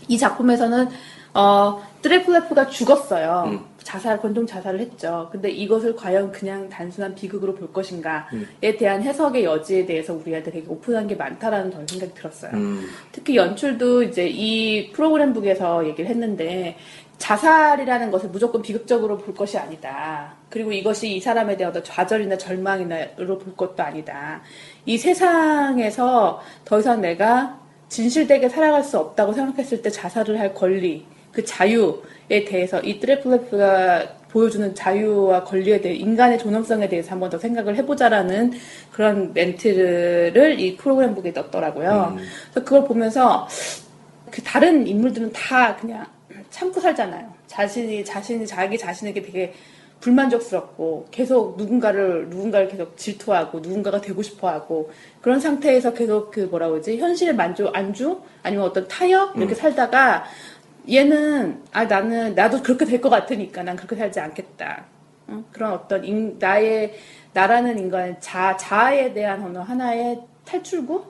이 0.08 0.18
작품에서는 0.18 0.88
어 1.34 1.82
트레플레프가 2.04 2.68
죽었어요. 2.68 3.64
자살 3.82 4.20
권총 4.20 4.46
자살을 4.46 4.78
했죠. 4.78 5.30
근데 5.32 5.50
이것을 5.50 5.96
과연 5.96 6.32
그냥 6.32 6.68
단순한 6.68 7.14
비극으로 7.14 7.54
볼 7.54 7.73
것인가에 7.73 8.76
대한 8.78 9.02
해석의 9.02 9.44
여지에 9.44 9.87
대해서 9.87 10.12
우리한테 10.12 10.50
되게 10.50 10.66
open한 10.68 11.06
게 11.06 11.14
많다라는 11.14 11.70
저는 11.70 11.87
생각이 11.87 12.12
들었어요. 12.12 12.52
음. 12.52 12.87
특히 13.11 13.37
연출도 13.37 14.02
이제 14.02 14.28
이 14.28 14.92
프로그램북에서 14.92 15.87
얘기를 15.87 16.11
했는데 16.11 16.76
자살이라는 17.16 18.11
것을 18.11 18.28
무조건 18.28 18.61
비극적으로 18.61 19.16
볼 19.16 19.34
것이 19.34 19.56
아니다. 19.56 20.34
그리고 20.50 20.73
이것이 20.73 21.16
이 21.16 21.20
사람에 21.20 21.56
대한 21.56 21.70
어떤 21.70 21.82
좌절이나 21.84 22.37
절망이나로 22.37 23.38
볼 23.38 23.56
것도 23.56 23.82
아니다. 23.82 24.42
이 24.84 24.99
세상에서 24.99 26.42
더 26.66 26.80
이상 26.80 27.00
내가 27.00 27.58
진실되게 27.88 28.50
살아갈 28.50 28.84
수 28.84 28.99
없다고 28.99 29.32
생각했을 29.32 29.80
때 29.80 29.88
자살을 29.88 30.38
할 30.38 30.52
권리, 30.52 31.06
그 31.34 31.44
자유에 31.44 32.44
대해서 32.46 32.80
이 32.80 33.00
트래플레프가 33.00 34.24
보여주는 34.30 34.74
자유와 34.74 35.44
권리에 35.44 35.80
대해 35.80 35.94
인간의 35.94 36.38
존엄성에 36.38 36.88
대해서 36.88 37.12
한번 37.12 37.30
더 37.30 37.38
생각을 37.38 37.76
해보자라는 37.76 38.52
그런 38.90 39.32
멘트를 39.32 40.58
이 40.58 40.76
프로그램북에 40.76 41.30
넣었더라고요. 41.30 42.16
그래서 42.50 42.64
그걸 42.64 42.84
보면서 42.84 43.46
그 44.30 44.42
다른 44.42 44.86
인물들은 44.86 45.32
다 45.32 45.76
그냥 45.76 46.04
참고 46.50 46.80
살잖아요. 46.80 47.32
자신이 47.46 48.04
자신이 48.04 48.46
자기 48.46 48.76
자신에게 48.76 49.22
되게 49.22 49.54
불만족스럽고 50.00 51.06
계속 51.10 51.56
누군가를 51.56 52.28
누군가를 52.28 52.68
계속 52.68 52.96
질투하고 52.96 53.60
누군가가 53.60 54.00
되고 54.00 54.20
싶어하고 54.22 54.90
그런 55.22 55.40
상태에서 55.40 55.94
계속 55.94 56.30
그 56.30 56.40
뭐라 56.40 56.68
그러지? 56.68 56.98
현실에 56.98 57.32
만족 57.32 57.74
안주? 57.74 58.20
아니면 58.42 58.66
어떤 58.66 58.86
타협? 58.88 59.36
이렇게 59.36 59.54
살다가 59.54 60.24
얘는 60.88 61.62
아 61.72 61.84
나는 61.84 62.34
나도 62.34 62.62
그렇게 62.62 62.84
될 62.84 63.00
것 63.00 63.08
같으니까 63.10 63.62
난 63.62 63.76
그렇게 63.76 63.96
살지 63.96 64.20
않겠다. 64.20 64.84
응? 65.30 65.44
그런 65.52 65.72
어떤 65.72 66.04
인- 66.04 66.36
나의 66.38 66.94
나라는 67.32 67.78
인간의 67.78 68.16
자 68.20 68.56
자아에 68.56 69.12
대한 69.14 69.42
어느 69.42 69.58
하나의 69.58 70.20
탈출구 70.44 71.04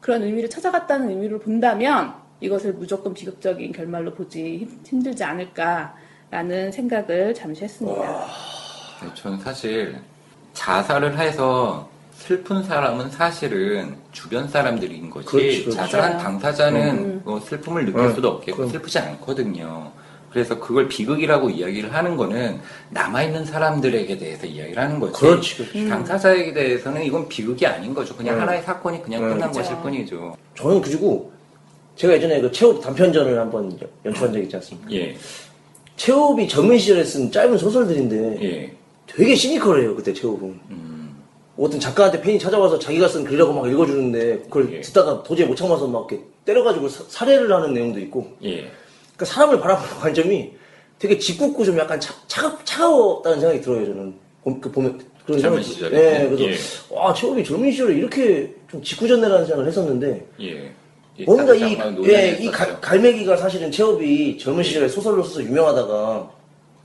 그런 0.00 0.22
의미를 0.22 0.48
찾아갔다는 0.48 1.10
의미로 1.10 1.38
본다면 1.40 2.14
이것을 2.40 2.74
무조건 2.74 3.12
비극적인 3.14 3.72
결말로 3.72 4.14
보지 4.14 4.58
힘- 4.58 4.80
힘들지 4.86 5.24
않을까라는 5.24 6.70
생각을 6.72 7.34
잠시 7.34 7.64
했습니다. 7.64 8.26
네, 9.02 9.08
저는 9.14 9.38
사실 9.40 9.96
자살을 10.52 11.18
해서 11.18 11.88
슬픈 12.28 12.62
사람은 12.62 13.08
사실은 13.10 13.96
주변 14.12 14.46
사람들인 14.46 15.08
거지 15.08 15.26
그렇지, 15.26 15.60
그렇지. 15.62 15.76
자살한 15.78 16.10
맞아요. 16.10 16.22
당사자는 16.22 17.22
뭐 17.24 17.40
슬픔을 17.40 17.86
느낄 17.86 18.00
음, 18.00 18.14
수도 18.14 18.28
없겠고 18.28 18.56
그럼. 18.58 18.70
슬프지 18.70 18.98
않거든요. 18.98 19.90
그래서 20.30 20.60
그걸 20.60 20.88
비극이라고 20.88 21.48
이야기를 21.48 21.94
하는 21.94 22.18
거는 22.18 22.60
남아있는 22.90 23.46
사람들에게 23.46 24.18
대해서 24.18 24.46
이야기를 24.46 24.80
하는 24.82 25.00
거지. 25.00 25.18
그렇지, 25.18 25.56
그렇지. 25.56 25.88
당사자에게 25.88 26.52
대해서는 26.52 27.02
이건 27.02 27.26
비극이 27.30 27.66
아닌 27.66 27.94
거죠. 27.94 28.14
그냥 28.14 28.36
음. 28.36 28.42
하나의 28.42 28.62
사건이 28.62 29.02
그냥 29.02 29.24
음. 29.24 29.30
끝난 29.30 29.48
그죠. 29.48 29.62
것일 29.62 29.76
뿐이죠. 29.78 30.36
저는 30.54 30.82
그리고 30.82 31.32
제가 31.96 32.12
예전에 32.12 32.42
그 32.42 32.52
체홉 32.52 32.82
단편전을 32.82 33.40
한번 33.40 33.74
연출한 34.04 34.34
적이 34.34 34.44
있지 34.44 34.56
않습니까? 34.56 34.92
예, 34.92 35.16
체홉이 35.96 36.46
젊은 36.46 36.76
시절에 36.78 37.04
쓴 37.04 37.32
짧은 37.32 37.56
소설들인데 37.56 38.38
예. 38.42 38.72
되게 39.06 39.34
시니컬해요 39.34 39.96
그때 39.96 40.12
체홉은. 40.12 40.97
음, 41.58 41.64
어떤 41.64 41.80
작가한테 41.80 42.20
팬이 42.20 42.38
찾아와서 42.38 42.78
자기가 42.78 43.08
쓴 43.08 43.24
글이라고 43.24 43.52
막 43.52 43.68
읽어주는데 43.68 44.42
그걸 44.44 44.72
예. 44.72 44.80
듣다가 44.80 45.22
도저히 45.22 45.46
못 45.46 45.54
참아서 45.56 45.86
막 45.86 46.06
이렇게 46.10 46.24
때려가지고 46.44 46.88
사- 46.88 47.04
살해를 47.08 47.52
하는 47.52 47.74
내용도 47.74 47.98
있고 48.00 48.28
예. 48.44 48.70
그러니까 49.16 49.24
사람을 49.24 49.60
바라보는 49.60 49.94
관점이 50.00 50.52
되게 50.98 51.18
짓궂고 51.18 51.64
좀 51.64 51.78
약간 51.78 51.98
차, 52.00 52.14
차가, 52.26 52.56
차가웠다는 52.64 53.40
생각이 53.40 53.60
들어요 53.60 53.86
저는 53.86 54.14
보- 54.44 54.60
그 54.60 54.70
보면 54.70 55.00
그런 55.26 55.40
젊은 55.40 55.60
생각이- 55.60 55.64
시절에? 55.64 55.90
네, 56.18 56.28
그래서 56.28 56.44
예. 56.44 56.54
와 56.96 57.12
체홉이 57.12 57.44
젊은 57.44 57.70
시절에 57.70 57.94
이렇게 57.94 58.54
좀 58.70 58.82
짓궂었네라는 58.82 59.44
생각을 59.46 59.66
했었는데 59.66 60.26
예. 60.40 60.72
이 61.18 61.24
뭔가 61.24 61.52
이, 61.54 61.76
예, 62.08 62.38
이. 62.40 62.48
갈- 62.48 62.80
갈매기가 62.80 63.36
사실은 63.36 63.72
체업이 63.72 64.38
젊은 64.38 64.62
시절에 64.62 64.86
소설로 64.88 65.22
써서 65.24 65.42
유명하다가 65.42 66.30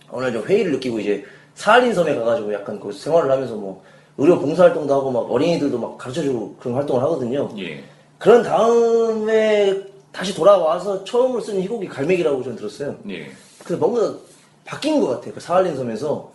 어느 0.10 0.24
날 0.26 0.34
좀 0.34 0.44
회의를 0.44 0.72
느끼고 0.74 1.00
이제 1.00 1.24
사할린 1.54 1.94
섬에 1.94 2.16
가가지고 2.16 2.52
약간 2.54 2.80
그 2.80 2.92
생활을 2.92 3.30
하면서 3.32 3.54
뭐 3.56 3.84
의료 4.18 4.40
봉사활동도 4.40 4.94
하고 4.94 5.12
막 5.12 5.32
어린이들도 5.32 5.78
막 5.80 5.98
가르쳐주고 5.98 6.56
그런 6.60 6.76
활동을 6.76 7.02
하거든요. 7.04 7.50
예. 7.58 7.84
그런 8.18 8.44
다음에 8.44 9.82
다시 10.12 10.36
돌아와서 10.36 11.04
처음으로 11.04 11.42
쓴 11.42 11.60
희곡이 11.62 11.88
갈매기라고 11.88 12.44
저는 12.44 12.58
들었어요. 12.58 12.96
예. 13.10 13.28
그래서 13.64 13.78
뭔가 13.78 14.14
바뀐 14.66 15.00
것 15.02 15.08
같아요. 15.10 15.34
그 15.34 15.40
사할린 15.40 15.76
섬에서 15.76 16.32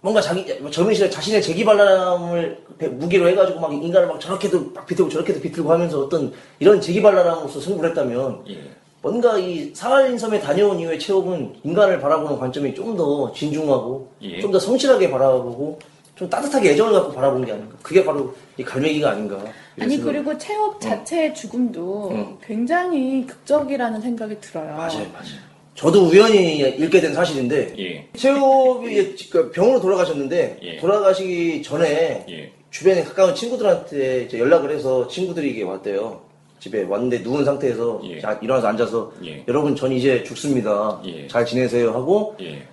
뭔가 0.00 0.20
자기 0.20 0.46
젊은 0.70 0.94
시절 0.94 1.10
자신의 1.10 1.42
재기발랄함을 1.42 2.58
무기로 2.92 3.28
해가지고 3.30 3.58
막 3.58 3.72
인간을 3.72 4.06
막 4.06 4.20
저렇게도 4.20 4.70
막 4.72 4.86
비틀고 4.86 5.10
저렇게도 5.10 5.40
비틀고 5.40 5.72
하면서 5.72 6.00
어떤 6.00 6.32
이런 6.60 6.80
재기발랄함으로서 6.80 7.60
승부를 7.60 7.90
했다면 7.90 8.44
예. 8.48 8.60
뭔가 9.02 9.36
이 9.38 9.72
사할린 9.74 10.16
섬에 10.16 10.40
다녀온 10.40 10.78
이후에 10.78 10.98
체험은 10.98 11.56
인간을 11.64 12.00
바라보는 12.00 12.38
관점이 12.38 12.74
좀 12.74 12.96
더 12.96 13.32
진중하고 13.32 14.08
예. 14.22 14.40
좀더 14.40 14.58
성실하게 14.60 15.10
바라보고 15.10 15.78
좀 16.18 16.28
따뜻하게 16.28 16.70
애정을 16.72 16.92
갖고 16.92 17.12
바라본 17.12 17.44
게 17.46 17.52
아닌가. 17.52 17.76
그게 17.80 18.04
바로 18.04 18.34
이 18.56 18.64
갈매기가 18.64 19.10
아닌가. 19.10 19.40
아니 19.80 19.98
그리고 19.98 20.36
체업 20.36 20.80
자체의 20.80 21.32
죽음도 21.32 22.10
응. 22.10 22.38
굉장히 22.44 23.24
극적이라는 23.24 24.00
생각이 24.00 24.40
들어요. 24.40 24.76
맞아요, 24.76 25.06
맞아요. 25.12 25.48
저도 25.76 26.08
우연히 26.08 26.58
읽게 26.58 27.00
된 27.00 27.14
사실인데 27.14 27.74
예. 27.78 28.08
체육이 28.16 29.14
그 29.30 29.52
병으로 29.52 29.80
돌아가셨는데 29.80 30.58
예. 30.60 30.76
돌아가시기 30.78 31.62
전에 31.62 32.26
예. 32.28 32.52
주변에 32.70 33.04
가까운 33.04 33.32
친구들한테 33.32 34.24
이제 34.24 34.40
연락을 34.40 34.72
해서 34.72 35.06
친구들이 35.06 35.50
이게 35.50 35.62
왔대요. 35.62 36.20
집에 36.58 36.82
왔는데 36.82 37.20
누운 37.20 37.44
상태에서 37.44 38.00
예. 38.02 38.20
자, 38.20 38.36
일어나서 38.42 38.66
앉아서 38.66 39.12
예. 39.24 39.44
여러분 39.46 39.76
전 39.76 39.92
이제 39.92 40.24
죽습니다. 40.24 41.00
예. 41.04 41.28
잘 41.28 41.46
지내세요 41.46 41.92
하고 41.92 42.34
예. 42.40 42.66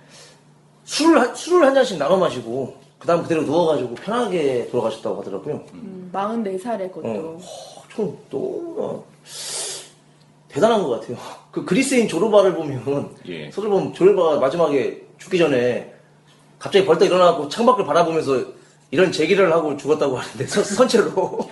술을 0.82 1.20
한, 1.20 1.34
술을 1.36 1.64
한 1.64 1.74
잔씩 1.76 1.96
나눠 1.98 2.16
마시고 2.16 2.85
그 2.98 3.06
다음 3.06 3.22
그대로 3.22 3.42
누워가지고 3.42 3.94
편하게 3.96 4.68
돌아가셨다고 4.70 5.20
하더라고요. 5.20 5.64
음, 5.74 6.10
44살에 6.12 6.92
그것도. 6.92 7.08
어, 7.08 7.38
좀 7.94 8.18
너무 8.30 9.04
대단한 10.48 10.82
것 10.82 10.88
같아요. 11.00 11.16
그 11.50 11.64
그리스인 11.64 12.08
조르바를 12.08 12.54
보면 12.54 13.10
예. 13.28 13.50
소설 13.50 13.70
보면 13.70 13.92
조르바가 13.92 14.38
마지막에 14.40 15.02
죽기 15.18 15.38
전에 15.38 15.92
갑자기 16.58 16.86
벌떡 16.86 17.06
일어나고 17.08 17.48
창밖을 17.48 17.84
바라보면서 17.84 18.42
이런 18.90 19.12
제기를 19.12 19.52
하고 19.52 19.76
죽었다고 19.76 20.16
하는데 20.16 20.46
선- 20.46 20.64
선체로 20.64 21.38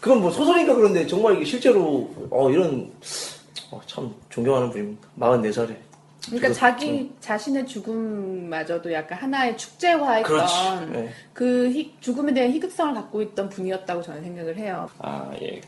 그건 0.00 0.20
뭐 0.22 0.30
소설이니까 0.30 0.74
그런데 0.74 1.06
정말 1.06 1.36
이게 1.36 1.44
실제로 1.44 2.08
어 2.30 2.48
이런 2.50 2.90
어, 3.70 3.80
참 3.86 4.14
존경하는 4.30 4.70
분입니다. 4.70 5.08
44살에 5.18 5.76
그러니까 6.26 6.52
자기 6.52 7.10
자신의 7.20 7.66
죽음마저도 7.66 8.92
약간 8.92 9.18
하나의 9.18 9.56
축제화했던 9.56 10.22
그렇지. 10.24 10.54
네. 10.92 11.08
그 11.32 11.70
희- 11.70 11.94
죽음에 12.00 12.34
대한 12.34 12.50
희극성을 12.50 12.94
갖고 12.94 13.22
있던 13.22 13.48
분이었다고 13.48 14.02
저는 14.02 14.22
생각을 14.22 14.56
해요. 14.58 14.88
아, 14.98 15.30
예. 15.40 15.60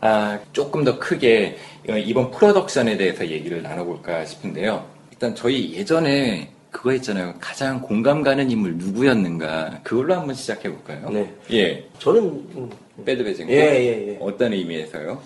아, 0.00 0.38
조금 0.52 0.82
더 0.82 0.98
크게 0.98 1.56
어, 1.88 1.92
이번 1.96 2.30
프로덕션에 2.32 2.96
대해서 2.96 3.26
얘기를 3.28 3.62
나눠볼까 3.62 4.24
싶은데요. 4.24 4.84
일단 5.12 5.34
저희 5.36 5.72
예전에 5.74 6.50
그거 6.72 6.90
했잖아요. 6.90 7.34
가장 7.38 7.80
공감 7.80 8.22
가는 8.22 8.50
인물 8.50 8.76
누구였는가. 8.78 9.80
그걸로 9.84 10.14
한번 10.14 10.34
시작해 10.34 10.68
볼까요? 10.70 11.08
네. 11.10 11.32
예. 11.52 11.86
저는 11.98 12.20
음, 12.24 12.70
배드베징고. 13.04 13.52
예, 13.52 13.56
예, 13.58 14.08
예. 14.14 14.18
어떤 14.20 14.52
의미에서요? 14.52 15.22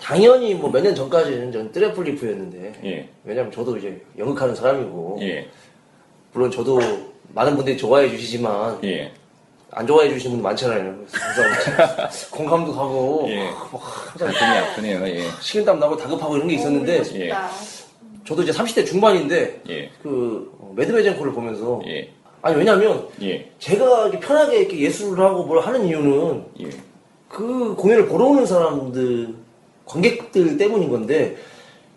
당연히 0.00 0.54
뭐 0.54 0.70
몇 0.70 0.82
년 0.82 0.94
전까지는 0.94 1.52
전 1.52 1.72
트래플리프였는데 1.72 2.72
예. 2.84 3.08
왜냐면 3.24 3.50
저도 3.50 3.76
이제 3.76 4.00
연극하는 4.18 4.54
사람이고 4.54 5.18
예. 5.22 5.48
물론 6.32 6.50
저도 6.50 6.78
많은 7.34 7.56
분들이 7.56 7.76
좋아해 7.76 8.08
주시지만 8.10 8.78
예. 8.84 9.12
안 9.70 9.86
좋아해 9.86 10.08
주시는 10.10 10.36
분들 10.36 10.42
많잖아요. 10.42 10.96
그래서 11.10 11.42
항상 11.42 12.08
공감도 12.30 12.72
가고 12.74 13.26
예. 13.28 13.44
막 13.44 14.10
항상 14.10 14.28
가슴이 14.28 14.58
아프네요. 14.58 15.06
예. 15.08 15.22
식은땀 15.40 15.80
나고 15.80 15.96
다급하고 15.96 16.36
이런 16.36 16.48
게 16.48 16.54
있었는데 16.54 17.02
예. 17.14 17.32
저도 18.26 18.42
이제 18.42 18.52
30대 18.52 18.84
중반인데 18.86 19.62
예. 19.70 19.90
그 20.02 20.52
어, 20.60 20.72
매드베젠코를 20.76 21.32
보면서 21.32 21.80
예. 21.86 22.10
아니 22.42 22.56
왜냐면 22.56 23.08
예. 23.22 23.50
제가 23.58 24.08
이렇게 24.08 24.20
편하게 24.20 24.58
이렇게 24.60 24.78
예술을 24.78 25.24
하고 25.24 25.44
뭘 25.44 25.60
하는 25.60 25.86
이유는 25.86 26.44
예. 26.60 26.68
그 27.28 27.74
공연을 27.76 28.06
보러 28.08 28.26
오는 28.26 28.46
사람들 28.46 29.34
관객들 29.86 30.58
때문인 30.58 30.90
건데 30.90 31.36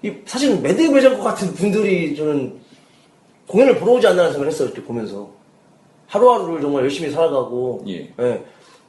이 0.02 0.14
사실 0.26 0.60
매드베젠코 0.62 1.22
같은 1.22 1.54
분들이 1.54 2.16
저는 2.16 2.54
공연을 3.48 3.78
보러 3.80 3.94
오지 3.94 4.08
않나라는 4.08 4.32
생각을 4.32 4.52
했어요 4.52 4.68
이렇게 4.68 4.84
보면서 4.84 5.30
하루하루를 6.08 6.62
정말 6.62 6.84
열심히 6.84 7.12
살아가고 7.12 7.84
예. 7.88 8.14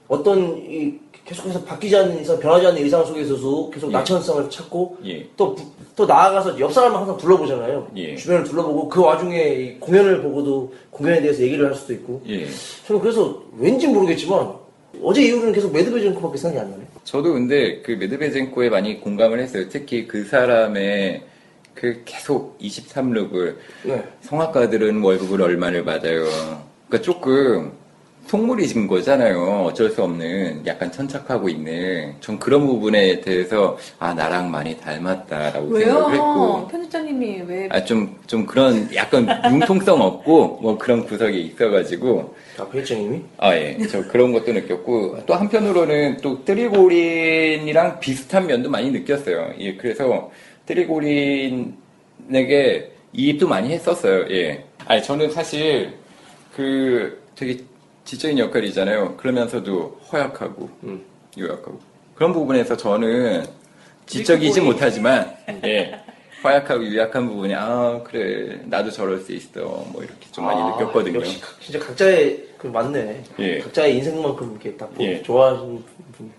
어떤 0.07 0.57
이 0.59 0.99
계속해서 1.25 1.63
바뀌지 1.65 1.97
않는 1.97 2.23
이상 2.23 2.39
변하지 2.41 2.67
않는 2.67 2.83
일상 2.83 3.05
속에서도 3.05 3.71
계속 3.71 3.89
예. 3.89 3.93
나천성을 3.93 4.51
찾고 4.51 4.99
예. 5.05 5.29
또, 5.37 5.57
나아가서 5.97 6.59
옆 6.59 6.73
사람을 6.73 6.97
항상 6.97 7.17
둘러보잖아요. 7.19 7.89
예. 7.97 8.17
주변을 8.17 8.45
둘러보고 8.45 8.89
그 8.89 9.03
와중에 9.03 9.49
이 9.55 9.81
공연을 9.81 10.23
보고도 10.23 10.73
공연에 10.91 11.21
대해서 11.21 11.43
얘기를 11.43 11.67
할 11.67 11.75
수도 11.75 11.93
있고. 11.93 12.23
예. 12.27 12.47
저는 12.87 13.03
그래서 13.03 13.43
왠지 13.57 13.87
모르겠지만 13.87 14.55
어제 15.03 15.23
이후로는 15.23 15.53
계속 15.53 15.73
매드베젠코밖에 15.73 16.39
생각이 16.39 16.61
안 16.65 16.71
나네. 16.71 16.85
저도 17.05 17.33
근데 17.33 17.81
그 17.83 17.93
메드베젠코에 17.93 18.69
많이 18.69 19.01
공감을 19.01 19.41
했어요. 19.41 19.69
특히 19.69 20.07
그 20.07 20.25
사람의 20.25 21.23
그 21.75 22.03
계속 22.05 22.59
23룩을 22.59 23.57
네. 23.85 24.05
성악가들은 24.23 25.01
월급을 25.03 25.41
얼마를 25.41 25.85
받아요. 25.85 26.25
그러니까 26.89 27.03
조금 27.03 27.73
속물이진 28.27 28.87
거잖아요. 28.87 29.65
어쩔 29.67 29.91
수 29.91 30.05
없는 30.05 30.63
약간 30.67 30.93
천착하고 30.93 31.49
있는 31.49 32.15
전 32.21 32.39
그런 32.39 32.67
부분에 32.67 33.21
대해서 33.21 33.77
아 33.99 34.15
나랑 34.15 34.51
많이 34.51 34.79
닮았다라고 34.79 35.79
생각을 35.79 36.13
왜요? 36.13 36.13
했고 36.13 36.69
편집장님이 36.69 37.43
왜아좀좀 37.49 38.47
그런 38.47 38.89
약간 38.95 39.27
융통성 39.51 40.01
없고 40.01 40.59
뭐 40.63 40.79
그런 40.79 41.05
구석이 41.05 41.41
있어가지고 41.41 42.35
아, 42.59 42.65
편집장님이? 42.69 43.23
아, 43.39 43.55
예. 43.55 43.79
저 43.91 44.07
그런 44.07 44.33
것도 44.33 44.53
느꼈고, 44.53 45.25
또 45.27 45.35
한편으로는 45.35 46.19
또 46.19 46.45
뜨리고린이랑 46.45 48.01
비슷한 48.01 48.47
면도 48.47 48.69
많이 48.69 48.91
느꼈어요. 48.91 49.55
예, 49.59 49.77
그래서 49.77 50.31
뜨리고린에게 50.67 51.73
이입도 53.13 53.49
많이 53.49 53.71
했었어요. 53.71 54.27
예. 54.31 54.65
아니, 54.87 55.03
저는 55.03 55.31
사실 55.31 55.95
그 56.55 57.23
되게 57.35 57.59
지적인 58.11 58.41
역할이잖아요. 58.41 59.17
그러면서도 59.19 60.01
허약하고, 60.13 60.69
음. 60.83 61.01
요약하고. 61.39 61.79
그런 62.17 62.33
부분에서 62.33 62.77
저는 62.77 63.47
지적이지. 64.07 64.61
못하지만, 64.63 65.33
예. 65.65 65.97
허약하고 66.43 66.83
유약한 66.85 67.29
부분이, 67.29 67.55
아, 67.55 68.01
그래. 68.03 68.59
나도 68.65 68.91
저럴 68.91 69.21
수 69.21 69.31
있어. 69.33 69.61
뭐 69.93 70.03
이렇게 70.03 70.27
좀 70.33 70.45
많이 70.45 70.61
아, 70.61 70.71
느꼈거든요. 70.71 71.19
역시 71.21 71.41
각- 71.41 71.61
진짜 71.61 71.79
각자의 71.79 72.49
그 72.59 72.67
맞네. 72.67 73.23
예. 73.39 73.59
각자의 73.61 73.97
인생만큼 73.99 74.51
이렇게 74.61 74.77
딱 74.77 74.93
보- 74.93 75.05
예. 75.05 75.23
좋아하시는 75.23 75.85
분. 76.17 76.33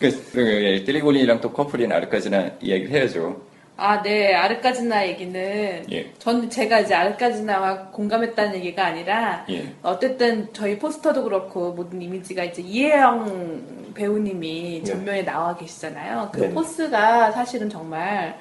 그, 0.00 0.30
그, 0.32 0.64
예, 0.64 0.82
띠리고린이랑 0.82 1.40
또 1.40 1.52
커플인 1.52 1.92
아르카지나 1.92 2.50
이야기를 2.60 2.90
해야죠. 2.90 3.40
아, 3.76 4.02
네. 4.02 4.34
아르카지나 4.34 5.06
얘기는 5.08 5.84
예. 5.90 6.12
전 6.18 6.48
제가 6.48 6.80
이제 6.80 6.94
아르카지나와 6.94 7.88
공감했다는 7.88 8.54
얘기가 8.56 8.86
아니라 8.86 9.44
예. 9.50 9.74
어쨌든 9.82 10.48
저희 10.54 10.78
포스터도 10.78 11.22
그렇고 11.24 11.72
모든 11.72 12.00
이미지가 12.00 12.44
이제 12.44 12.62
이혜영 12.62 13.92
배우님이 13.94 14.82
전면에 14.82 15.24
나와 15.24 15.56
계시잖아요. 15.56 16.30
그 16.32 16.40
네. 16.40 16.50
포스가 16.52 17.32
사실은 17.32 17.68
정말 17.68 18.38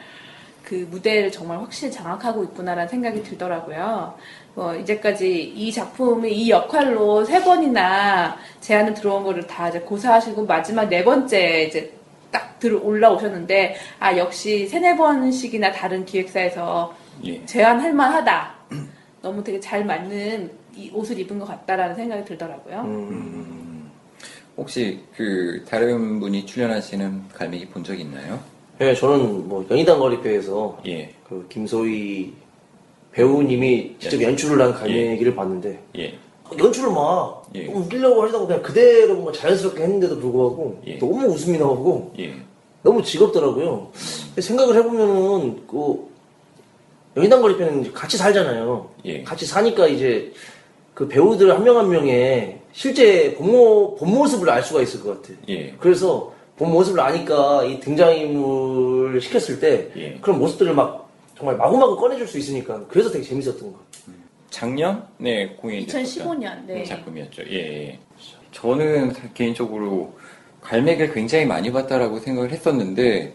그 0.64 0.88
무대를 0.90 1.32
정말 1.32 1.60
확실히 1.60 1.92
장악하고 1.92 2.44
있구나라는 2.46 2.88
생각이 2.88 3.22
들더라고요. 3.24 4.16
뭐 4.56 4.74
이제까지 4.74 5.44
이 5.44 5.72
작품이 5.72 6.32
이 6.32 6.50
역할로 6.50 7.24
세 7.26 7.44
번이나 7.44 8.38
제안을 8.62 8.94
들어온 8.94 9.24
거를 9.24 9.46
다 9.46 9.68
이제 9.68 9.80
고사하시고 9.82 10.46
마지막 10.46 10.88
네 10.88 11.04
번째 11.04 11.64
이제 11.64 11.95
딱들 12.36 12.74
올라오셨는데 12.76 13.76
아 14.00 14.18
역시 14.18 14.68
세네 14.68 14.98
번씩이나 14.98 15.72
다른 15.72 16.04
기획사에서 16.06 16.94
예. 17.24 17.46
제안할 17.46 17.94
만하다. 17.94 18.54
너무 19.22 19.42
되게 19.44 19.60
잘 19.60 19.86
맞는 19.86 20.52
이 20.76 20.92
옷을 20.94 21.18
입은 21.20 21.40
것 21.40 21.46
같다라는 21.46 21.96
생각이 21.96 22.26
들더라고요. 22.26 22.82
음. 22.82 23.90
혹시 24.58 25.00
그 25.16 25.64
다른 25.68 26.20
분이 26.20 26.46
출연하시는 26.46 27.30
갈매기 27.34 27.68
본 27.70 27.84
적 27.84 27.98
있나요? 28.00 28.40
예, 28.82 28.94
저는 28.94 29.48
뭐 29.48 29.66
연희당 29.72 30.00
거리표에서 30.00 30.80
예. 30.88 31.14
그 31.28 31.46
김소희 31.50 32.34
배우님이 33.14 33.96
직접 34.00 34.22
연출을 34.22 34.62
한 34.62 34.74
갈매기를 34.74 35.34
봤는데 35.36 35.80
예. 35.98 36.14
연출을 36.60 36.92
막 36.92 37.45
예. 37.56 37.68
웃기려고 37.68 38.24
하시다고 38.24 38.48
그냥 38.48 38.62
그대로 38.62 39.14
뭔가 39.16 39.32
자연스럽게 39.32 39.82
했는데도 39.84 40.20
불구하고 40.20 40.82
예. 40.88 40.98
너무 40.98 41.26
웃음이 41.28 41.58
나오고 41.58 42.14
예. 42.20 42.34
너무 42.84 43.02
즐겁더라고요. 43.02 43.92
생각을 44.40 44.76
해보면은 44.76 45.64
그 45.68 46.08
거리표는 47.42 47.82
이제 47.82 47.92
같이 47.92 48.18
살잖아요. 48.18 48.90
예. 49.06 49.24
같이 49.24 49.46
사니까 49.46 49.88
이제 49.88 50.32
그 50.94 51.08
배우들 51.08 51.52
한 51.54 51.64
명 51.64 51.78
한 51.78 51.90
명의 51.90 52.60
실제 52.74 53.34
본모, 53.36 53.96
본 53.96 54.10
모습을 54.12 54.50
알 54.50 54.62
수가 54.64 54.82
있을 54.82 55.02
것 55.02 55.22
같아. 55.22 55.34
예. 55.50 55.74
그래서 55.80 56.34
본 56.58 56.72
모습을 56.72 57.00
아니까 57.00 57.64
이 57.64 57.80
등장인물을 57.80 59.20
시켰을 59.22 59.60
때 59.60 59.90
예. 59.98 60.18
그런 60.22 60.40
모습들을 60.40 60.74
막 60.74 61.10
정말 61.38 61.58
마구마구 61.58 61.98
꺼내줄 61.98 62.28
수 62.28 62.38
있으니까 62.38 62.82
그래서 62.90 63.10
되게 63.12 63.24
재밌었던 63.24 63.60
것 63.60 63.78
같아요. 63.78 64.16
작년에 64.56 65.56
공연이 65.58 65.86
2015년, 65.86 66.66
네. 66.66 66.84
작품이었죠. 66.86 67.44
예. 67.50 67.56
예. 67.56 68.00
저는 68.54 69.12
개인적으로 69.34 70.18
갈매기를 70.62 71.14
굉장히 71.14 71.46
많이 71.46 71.72
봤다라고 71.72 72.20
생각을 72.20 72.52
했었는데 72.52 73.34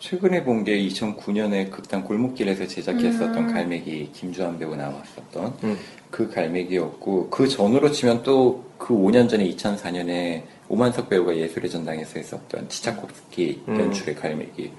최근에 0.00 0.42
본 0.42 0.64
게 0.64 0.76
2009년에 0.88 1.70
극단 1.70 2.02
골목길에서 2.02 2.66
제작했었던 2.66 3.36
음. 3.36 3.52
갈매기 3.52 4.10
김주한 4.12 4.58
배우 4.58 4.74
나왔었던 4.74 5.54
음. 5.62 5.78
그 6.10 6.28
갈매기였고 6.28 7.30
그 7.30 7.46
전으로 7.48 7.90
치면 7.92 8.22
또 8.24 8.70
그 8.80 8.94
5년 8.94 9.28
전에 9.28 9.44
2004년에 9.50 10.42
오만석 10.68 11.10
배우가 11.10 11.36
예술의 11.36 11.70
전당에서 11.70 12.18
했었던 12.18 12.66
치차코프스키 12.68 13.62
음. 13.68 13.78
연출의 13.78 14.14
갈매기 14.14 14.72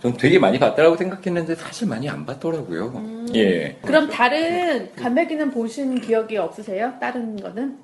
전 0.00 0.16
되게 0.16 0.38
많이 0.38 0.58
봤다라고 0.58 0.96
생각했는데 0.96 1.54
사실 1.56 1.86
많이 1.86 2.08
안 2.08 2.24
봤더라고요. 2.24 2.86
음. 2.94 3.26
예. 3.34 3.76
그럼 3.82 4.08
다른 4.08 4.90
감매기는 4.94 5.50
보신 5.50 6.00
기억이 6.00 6.36
없으세요? 6.38 6.94
다른 7.00 7.36
거는? 7.36 7.76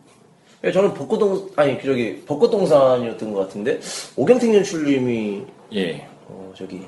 예, 0.64 0.72
저는 0.72 0.94
벚꽃동 0.94 1.50
아니 1.56 1.78
그 1.78 1.84
저기 1.86 2.22
벚꽃동산이었던 2.24 3.32
것 3.34 3.40
같은데 3.40 3.78
오경택 4.16 4.54
연출님이 4.54 5.42
예. 5.74 6.08
어, 6.26 6.52
저기 6.56 6.82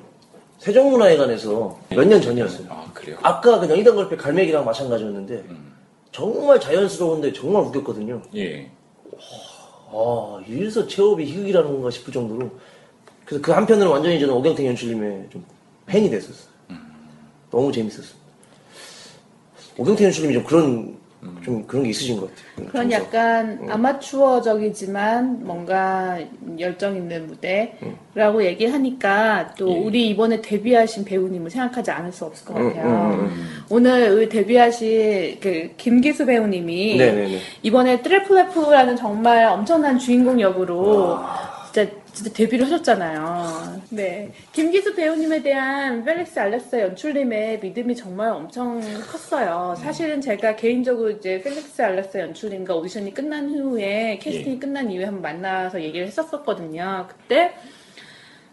세종문화회관에서 0.58 1.78
몇 1.90 2.04
년 2.06 2.20
전이었어요. 2.22 2.66
아 2.70 2.90
그래요. 2.94 3.18
아까 3.22 3.60
그 3.60 3.68
연희당 3.68 3.94
걸페 3.96 4.16
갈매기랑 4.16 4.64
마찬가지였는데 4.64 5.34
음. 5.50 5.74
정말 6.10 6.58
자연스러운데 6.58 7.34
정말 7.34 7.62
웃겼거든요. 7.64 8.22
예. 8.34 8.70
아 9.92 10.40
이래서 10.46 10.86
체업이 10.86 11.24
희극이라는 11.26 11.70
건가 11.70 11.90
싶을 11.90 12.12
정도로 12.12 12.50
그래서 13.28 13.42
그 13.42 13.52
한편으로 13.52 13.90
완전히 13.90 14.18
저는 14.18 14.32
오경택 14.32 14.64
연출님의 14.64 15.26
좀 15.30 15.44
팬이 15.84 16.08
됐었어요. 16.08 16.48
너무 17.50 17.70
재밌었어요. 17.70 18.16
오경택 19.76 20.06
연출님이 20.06 20.32
좀 20.34 20.44
그런 20.44 20.98
좀 21.44 21.66
그런 21.66 21.82
게 21.84 21.90
있으신 21.90 22.18
것 22.18 22.22
같아요. 22.30 22.70
그런 22.70 22.88
정서. 22.88 23.04
약간 23.06 23.66
아마추어적이지만 23.68 25.44
뭔가 25.44 26.18
열정 26.58 26.96
있는 26.96 27.26
무대라고 27.26 28.44
얘기하니까 28.44 29.52
또 29.58 29.68
예. 29.68 29.78
우리 29.78 30.08
이번에 30.08 30.40
데뷔하신 30.40 31.04
배우님을 31.04 31.50
생각하지 31.50 31.90
않을 31.90 32.12
수 32.12 32.24
없을 32.24 32.46
것 32.46 32.56
음, 32.56 32.68
같아요. 32.68 33.30
오늘 33.68 34.10
우리 34.10 34.28
데뷔하신 34.28 35.38
그 35.40 35.70
김기수 35.76 36.24
배우님이 36.24 36.96
네네네. 36.96 37.38
이번에 37.62 38.00
트래플레프라는 38.00 38.96
정말 38.96 39.44
엄청난 39.46 39.98
주인공 39.98 40.40
역으로 40.40 41.18
진짜 41.78 41.90
진짜 42.12 42.32
데뷔를 42.32 42.66
하셨잖아요. 42.66 43.82
네. 43.90 44.32
김기수 44.52 44.96
배우님에 44.96 45.42
대한 45.42 46.04
펠릭스 46.04 46.38
알렉사 46.40 46.76
연출님의 46.76 47.60
믿음이 47.60 47.94
정말 47.94 48.30
엄청 48.30 48.80
컸어요. 49.06 49.76
사실은 49.78 50.20
제가 50.20 50.56
개인적으로 50.56 51.10
이제 51.10 51.40
펠릭스 51.40 51.80
알렉사 51.80 52.18
연출님과 52.18 52.74
오디션이 52.74 53.14
끝난 53.14 53.48
후에 53.48 54.18
캐스팅이 54.20 54.58
끝난 54.58 54.90
이후에 54.90 55.04
한번 55.04 55.22
만나서 55.22 55.80
얘기를 55.82 56.06
했었었거든요. 56.06 57.06
그때 57.08 57.54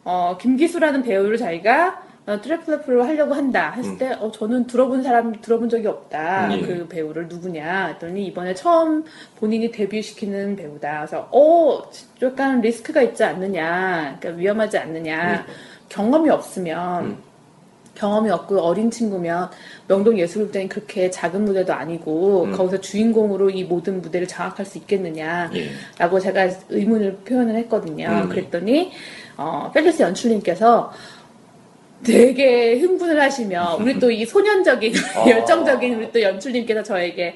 어, 0.03 0.37
김기수라는 0.39 1.01
배우를 1.01 1.37
자기가 1.37 1.87
어, 1.87 2.04
트래플레프로 2.25 3.03
하려고 3.03 3.35
한다 3.35 3.71
했을 3.71 3.97
때 3.99 4.11
어, 4.13 4.31
저는 4.31 4.65
들어본 4.65 5.03
사람 5.03 5.39
들어본 5.41 5.69
적이 5.69 5.87
없다 5.87 6.47
음. 6.47 6.51
예. 6.53 6.61
그 6.61 6.87
배우를 6.87 7.27
누구냐 7.27 7.87
했더니 7.87 8.25
이번에 8.25 8.55
처음 8.55 9.03
본인이 9.37 9.71
데뷔시키는 9.71 10.55
배우다 10.55 11.05
그래서 11.05 11.29
어 11.31 11.83
약간 12.23 12.61
리스크가 12.61 13.03
있지 13.03 13.23
않느냐 13.23 14.17
그러니까 14.19 14.39
위험하지 14.39 14.77
않느냐 14.77 15.45
경험이 15.89 16.31
없으면 16.31 17.17
경험이 17.95 18.29
없고 18.29 18.59
어린 18.59 18.91
친구면 18.91 19.49
명동 19.87 20.19
예술극장이 20.19 20.67
그렇게 20.67 21.09
작은 21.09 21.45
무대도 21.45 21.73
아니고 21.73 22.51
거기서 22.51 22.81
주인공으로 22.81 23.49
이 23.49 23.63
모든 23.63 24.01
무대를 24.01 24.27
장악할 24.27 24.65
수 24.65 24.77
있겠느냐 24.77 25.51
예. 25.55 25.69
라고 25.97 26.19
제가 26.19 26.49
의문을 26.69 27.17
표현을 27.25 27.55
했거든요. 27.55 28.07
음. 28.07 28.29
그랬더니 28.29 28.91
어, 29.37 29.71
펠리스 29.73 30.01
연출님께서 30.01 30.91
되게 32.05 32.77
흥분을 32.79 33.21
하시며 33.21 33.77
우리 33.79 33.99
또 33.99 34.09
이 34.11 34.25
소년적인 34.25 34.93
열정적인 35.27 35.93
우리 35.95 36.11
또 36.11 36.21
연출님께서 36.21 36.83
저에게 36.83 37.35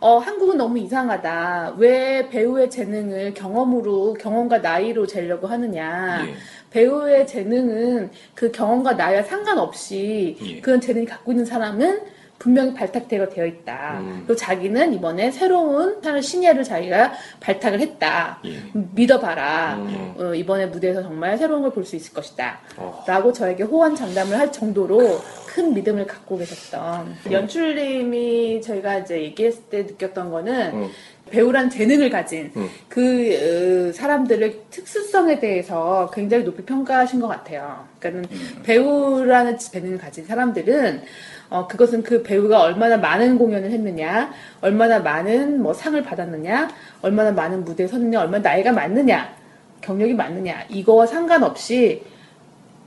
어, 0.00 0.18
한국은 0.18 0.56
너무 0.56 0.78
이상하다. 0.78 1.76
왜 1.78 2.28
배우의 2.28 2.70
재능을 2.70 3.32
경험으로 3.34 4.14
경험과 4.14 4.58
나이로 4.58 5.06
재려고 5.06 5.46
하느냐. 5.46 6.24
예. 6.26 6.34
배우의 6.70 7.26
재능은 7.26 8.10
그 8.34 8.50
경험과 8.52 8.92
나이와 8.94 9.22
상관없이 9.22 10.36
예. 10.44 10.60
그런 10.60 10.80
재능이 10.80 11.06
갖고 11.06 11.32
있는 11.32 11.44
사람은 11.46 12.00
분명히 12.38 12.74
발탁되어 12.74 13.28
되어 13.30 13.46
있다. 13.46 13.98
음. 14.00 14.22
그리고 14.26 14.36
자기는 14.36 14.92
이번에 14.94 15.30
새로운 15.30 16.00
신예를 16.22 16.64
자기가 16.64 17.12
발탁을 17.40 17.80
했다. 17.80 18.38
예. 18.44 18.58
믿어봐라. 18.72 19.76
음. 19.76 20.14
어, 20.18 20.34
이번에 20.34 20.66
무대에서 20.66 21.02
정말 21.02 21.36
새로운 21.38 21.62
걸 21.62 21.70
볼 21.72 21.84
수 21.84 21.96
있을 21.96 22.12
것이다. 22.12 22.58
어. 22.76 23.04
라고 23.06 23.32
저에게 23.32 23.62
호언 23.64 23.94
장담을 23.94 24.38
할 24.38 24.52
정도로 24.52 25.20
큰 25.46 25.72
믿음을 25.74 26.06
갖고 26.06 26.36
계셨던 26.38 27.16
연출님이 27.30 28.60
저희가 28.62 28.98
이제 28.98 29.22
얘기했을 29.22 29.62
때 29.70 29.82
느꼈던 29.82 30.30
거는 30.30 30.74
음. 30.74 30.90
배우란 31.30 31.70
재능을 31.70 32.08
가진 32.10 32.52
음. 32.56 32.68
그 32.88 33.88
어, 33.88 33.92
사람들의 33.92 34.58
특수성에 34.70 35.40
대해서 35.40 36.10
굉장히 36.14 36.44
높이 36.44 36.62
평가하신 36.62 37.20
것 37.20 37.28
같아요. 37.28 37.84
그러니까는 37.98 38.28
배우라는 38.62 39.58
재능을 39.58 39.98
가진 39.98 40.24
사람들은 40.24 41.02
어, 41.48 41.66
그것은 41.68 42.02
그 42.02 42.22
배우가 42.22 42.60
얼마나 42.62 42.96
많은 42.96 43.38
공연을 43.38 43.70
했느냐, 43.70 44.32
얼마나 44.60 44.98
많은 44.98 45.62
뭐 45.62 45.72
상을 45.72 46.00
받았느냐, 46.02 46.68
얼마나 47.02 47.30
많은 47.32 47.64
무대에 47.64 47.86
섰느냐, 47.86 48.20
얼마나 48.20 48.50
나이가 48.50 48.72
많느냐, 48.72 49.34
경력이 49.80 50.14
많느냐, 50.14 50.64
이거와 50.68 51.06
상관없이 51.06 52.02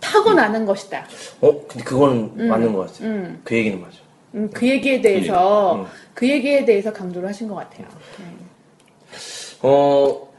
타고나는 0.02 0.66
것이다. 0.66 1.06
어, 1.42 1.68
근데 1.68 1.84
그거는 1.84 2.48
맞는 2.50 2.74
것 2.74 2.88
같아요. 2.88 3.10
음. 3.10 3.42
그 3.44 3.56
얘기는 3.56 3.80
맞아. 3.80 3.98
음, 4.36 4.50
그 4.54 4.68
얘기에 4.68 5.02
대해서, 5.02 5.76
음. 5.76 5.86
그 6.14 6.28
얘기에 6.30 6.66
대해서 6.66 6.94
강조를 6.94 7.28
하신 7.30 7.48
것 7.48 7.56
같아요. 7.56 7.88
네. 8.18 8.26
어, 9.62 10.30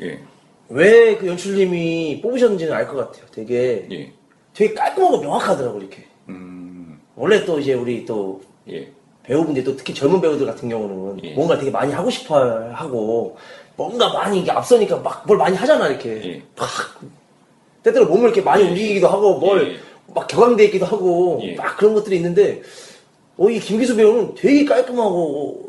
예. 0.00 0.18
왜 0.68 1.16
그 1.18 1.26
연출님이 1.26 2.20
뽑으셨는지는 2.22 2.72
알 2.72 2.86
것 2.86 2.96
같아요. 2.96 3.26
되게 3.30 3.86
예. 3.92 4.12
되게 4.54 4.72
깔끔하고 4.74 5.20
명확하더라고 5.20 5.78
이렇게. 5.80 6.06
음. 7.16 7.22
원래 7.22 7.44
또 7.44 7.58
이제 7.58 7.74
우리 7.74 8.04
또 8.04 8.40
예. 8.70 8.88
배우분들 9.24 9.64
또 9.64 9.76
특히 9.76 9.94
젊은 9.94 10.20
배우들 10.20 10.46
같은 10.46 10.68
경우는 10.68 11.24
예. 11.24 11.34
뭔가 11.34 11.56
되게 11.58 11.70
많이 11.70 11.92
하고 11.92 12.10
싶어 12.10 12.70
하고 12.72 13.36
뭔가 13.76 14.12
많이 14.12 14.40
이게 14.40 14.50
앞서니까 14.50 14.96
막 14.98 15.24
뭘 15.26 15.38
많이 15.38 15.56
하잖아 15.56 15.88
이렇게 15.88 16.10
예. 16.24 16.42
막 16.56 16.68
때때로 17.82 18.06
몸을 18.06 18.26
이렇게 18.26 18.40
많이 18.42 18.64
예. 18.64 18.68
움직이기도 18.68 19.08
하고 19.08 19.38
뭘 19.38 19.74
예. 19.74 19.76
막 20.14 20.26
격앙돼 20.26 20.64
있기도 20.66 20.86
하고 20.86 21.40
예. 21.42 21.54
막 21.54 21.76
그런 21.76 21.94
것들이 21.94 22.16
있는데 22.16 22.62
어 23.38 23.48
이 23.48 23.58
김기수 23.58 23.96
배우는 23.96 24.34
되게 24.34 24.64
깔끔하고 24.64 25.64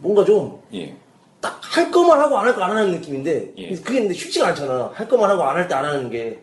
뭔가 0.00 0.24
좀 0.24 0.60
예. 0.72 0.94
딱할 1.40 1.90
거만 1.90 2.20
하고 2.20 2.38
안 2.38 2.46
할 2.46 2.54
거 2.54 2.62
안 2.62 2.76
하는 2.76 2.92
느낌인데 2.92 3.52
예. 3.56 3.70
그게 3.76 4.00
근데 4.00 4.14
쉽지가 4.14 4.48
않잖아 4.48 4.90
할 4.94 5.08
거만 5.08 5.30
하고 5.30 5.42
안 5.42 5.56
할 5.56 5.66
때 5.68 5.74
안 5.74 5.84
하는 5.84 6.10
게 6.10 6.38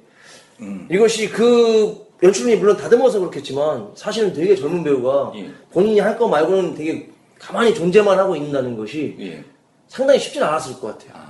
음. 0.59 0.87
이것이 0.91 1.29
그 1.29 2.04
연출님이 2.23 2.57
물론 2.59 2.77
다듬어서 2.77 3.19
그렇겠지만 3.19 3.91
사실은 3.95 4.33
되게 4.33 4.55
젊은 4.55 4.83
배우가 4.83 5.33
예. 5.35 5.49
본인이 5.71 5.99
할 5.99 6.17
거 6.17 6.27
말고는 6.27 6.75
되게 6.75 7.09
가만히 7.37 7.73
존재만 7.73 8.17
하고 8.17 8.35
있는다는 8.35 8.77
것이 8.77 9.15
예. 9.19 9.43
상당히 9.87 10.19
쉽진 10.19 10.41
않았을 10.43 10.79
것 10.79 10.97
같아요. 10.97 11.23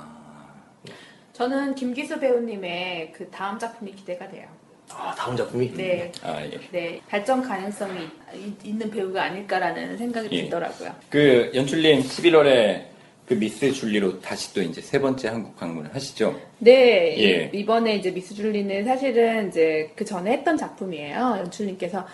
저는 1.33 1.75
김기수 1.75 2.19
배우님의 2.19 3.11
그 3.13 3.27
다음 3.29 3.59
작품이 3.59 3.91
기대가 3.93 4.27
돼요. 4.29 4.47
아 4.91 5.13
다음 5.17 5.35
작품이 5.35 5.73
네. 5.73 6.11
아, 6.23 6.41
예. 6.45 6.59
네, 6.71 7.01
발전 7.09 7.41
가능성이 7.41 8.07
있- 8.35 8.65
있는 8.65 8.89
배우가 8.89 9.23
아닐까라는 9.23 9.97
생각이 9.97 10.29
예. 10.31 10.43
들더라고요. 10.43 10.91
그 11.09 11.51
연출님 11.53 12.01
11월에 12.03 12.83
그 13.25 13.33
미스 13.33 13.71
줄리로 13.71 14.21
다시 14.21 14.53
또 14.53 14.61
이제 14.61 14.81
세 14.81 14.99
번째 14.99 15.29
한국 15.29 15.55
방문을 15.57 15.93
하시죠? 15.95 16.39
네, 16.59 17.15
예. 17.17 17.49
이- 17.53 17.59
이번에 17.59 17.95
이제 17.95 18.11
미스 18.11 18.35
줄리는 18.35 18.83
사실은 18.85 19.47
이제 19.49 19.91
그 19.95 20.05
전에 20.05 20.31
했던 20.33 20.55
작품이에요. 20.55 21.37
연출님께서 21.39 22.05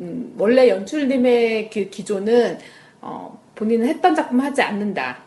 음, 0.00 0.34
원래 0.38 0.68
연출님의 0.68 1.70
그 1.70 1.88
기조는 1.90 2.58
어, 3.00 3.40
본인은 3.56 3.88
했던 3.88 4.14
작품 4.14 4.40
하지 4.40 4.62
않는다가 4.62 5.22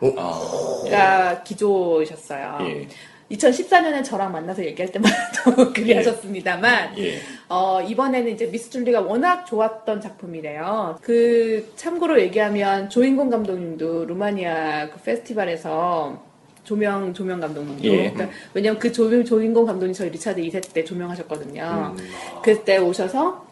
아, 0.94 1.42
기조이셨어요. 1.42 2.58
예. 2.62 2.88
2014년에 3.30 4.04
저랑 4.04 4.30
만나서 4.32 4.64
얘기할 4.64 4.92
때마다 4.92 5.14
또 5.44 5.70
그리하셨습니다만 5.74 6.96
예. 6.98 7.18
어, 7.48 7.80
이번에는 7.82 8.32
이제 8.32 8.46
미스 8.50 8.70
줄리가 8.70 9.00
워낙 9.00 9.44
좋았던 9.46 10.00
작품이래요. 10.00 10.98
그, 11.02 11.72
참고로 11.76 12.20
얘기하면 12.20 12.88
조인공 12.88 13.28
감독님도 13.30 14.04
루마니아 14.06 14.90
그 14.90 15.00
페스티벌에서 15.02 16.22
조명, 16.62 17.12
조명 17.14 17.40
감독님도. 17.40 17.84
예. 17.84 18.10
그러니까 18.12 18.28
왜냐면 18.54 18.78
그 18.78 18.92
조명, 18.92 19.24
조인공 19.24 19.66
감독님 19.66 19.92
저희 19.92 20.10
리차드 20.10 20.40
2세 20.42 20.72
때 20.72 20.84
조명하셨거든요. 20.84 21.94
그때 22.42 22.78
오셔서 22.78 23.44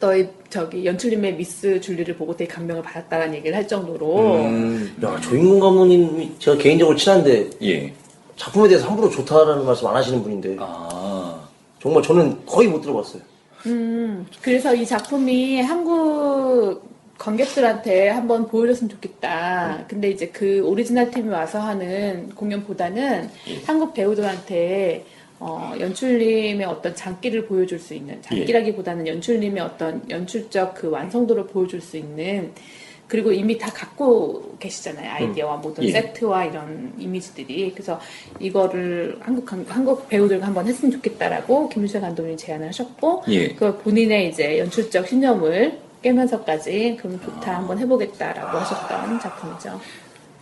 또 0.00 0.16
이- 0.16 0.28
저기 0.50 0.84
연출님의 0.86 1.36
미스 1.36 1.80
줄리를 1.80 2.16
보고 2.16 2.36
되게 2.36 2.52
감명을 2.52 2.82
받았다라는 2.82 3.34
얘기를 3.36 3.56
할 3.56 3.66
정도로 3.66 4.34
음, 4.42 4.94
야 5.02 5.18
조인공 5.20 5.58
감독님이 5.60 6.32
제가 6.38 6.56
개인적으로 6.58 6.96
친한데 6.96 7.50
예. 7.62 7.92
작품에 8.36 8.68
대해서 8.68 8.88
함부로 8.88 9.08
좋다라는 9.10 9.64
말씀 9.64 9.86
안 9.86 9.96
하시는 9.96 10.22
분인데 10.22 10.56
아, 10.60 11.40
정말 11.80 12.02
저는 12.02 12.44
거의 12.46 12.68
못 12.68 12.80
들어봤어요. 12.80 13.22
음, 13.66 14.26
그래서 14.42 14.74
이 14.74 14.84
작품이 14.84 15.60
한국 15.62 16.82
관객들한테 17.18 18.08
한번 18.08 18.46
보여줬으면 18.48 18.90
좋겠다. 18.90 19.84
근데 19.88 20.10
이제 20.10 20.28
그 20.28 20.62
오리지널 20.62 21.10
팀이 21.10 21.28
와서 21.28 21.60
하는 21.60 22.28
공연보다는 22.34 23.30
예. 23.48 23.62
한국 23.64 23.94
배우들한테 23.94 25.06
어, 25.38 25.72
연출님의 25.78 26.64
어떤 26.66 26.94
장기를 26.94 27.46
보여줄 27.46 27.78
수 27.78 27.94
있는 27.94 28.20
장기라기보다는 28.22 29.06
연출님의 29.06 29.62
어떤 29.62 30.02
연출적 30.08 30.74
그 30.74 30.88
완성도를 30.88 31.46
보여줄 31.46 31.80
수 31.80 31.96
있는 31.96 32.52
그리고 33.08 33.32
이미 33.32 33.58
다 33.58 33.70
갖고 33.72 34.56
계시잖아요 34.58 35.10
아이디어와 35.10 35.56
모든 35.58 35.84
예. 35.84 35.92
세트와 35.92 36.44
이런 36.46 36.92
이미지들이 36.98 37.72
그래서 37.72 38.00
이거를 38.40 39.18
한국 39.20 39.44
감- 39.44 39.64
한국 39.68 40.08
배우들과 40.08 40.46
한번 40.46 40.66
했으면 40.66 40.92
좋겠다라고 40.92 41.68
김유철 41.68 42.00
감독님이 42.00 42.36
제안을 42.36 42.68
하셨고 42.68 43.24
예. 43.28 43.48
그 43.54 43.76
본인의 43.78 44.30
이제 44.30 44.58
연출적 44.58 45.06
신념을 45.08 45.78
깨면서까지 46.02 46.98
그럼 47.00 47.20
좋다 47.22 47.56
한번 47.56 47.78
해보겠다라고 47.78 48.58
하셨던 48.58 49.20
작품이죠. 49.20 49.80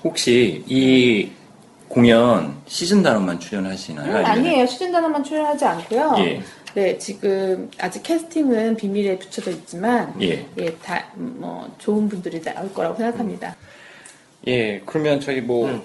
혹시 0.04 0.64
이 0.66 1.30
공연 1.88 2.56
시즌 2.66 3.02
단원만 3.02 3.38
출연하시나요? 3.38 4.10
음, 4.20 4.24
아니에요. 4.24 4.66
시즌 4.66 4.90
단어만 4.90 5.22
출연하지 5.22 5.64
않고요. 5.64 6.14
예. 6.18 6.40
네, 6.74 6.96
지금 6.98 7.70
아직 7.78 8.02
캐스팅은 8.02 8.76
비밀에 8.76 9.18
붙여져 9.18 9.50
있지만, 9.50 10.14
예. 10.22 10.46
예, 10.58 10.74
다, 10.76 11.04
음, 11.16 11.36
뭐, 11.38 11.70
좋은 11.78 12.08
분들이 12.08 12.40
나올 12.40 12.72
거라고 12.72 12.96
생각합니다. 12.96 13.54
예, 14.46 14.80
그러면 14.86 15.20
저희 15.20 15.40
뭐 15.40 15.68
음. 15.68 15.82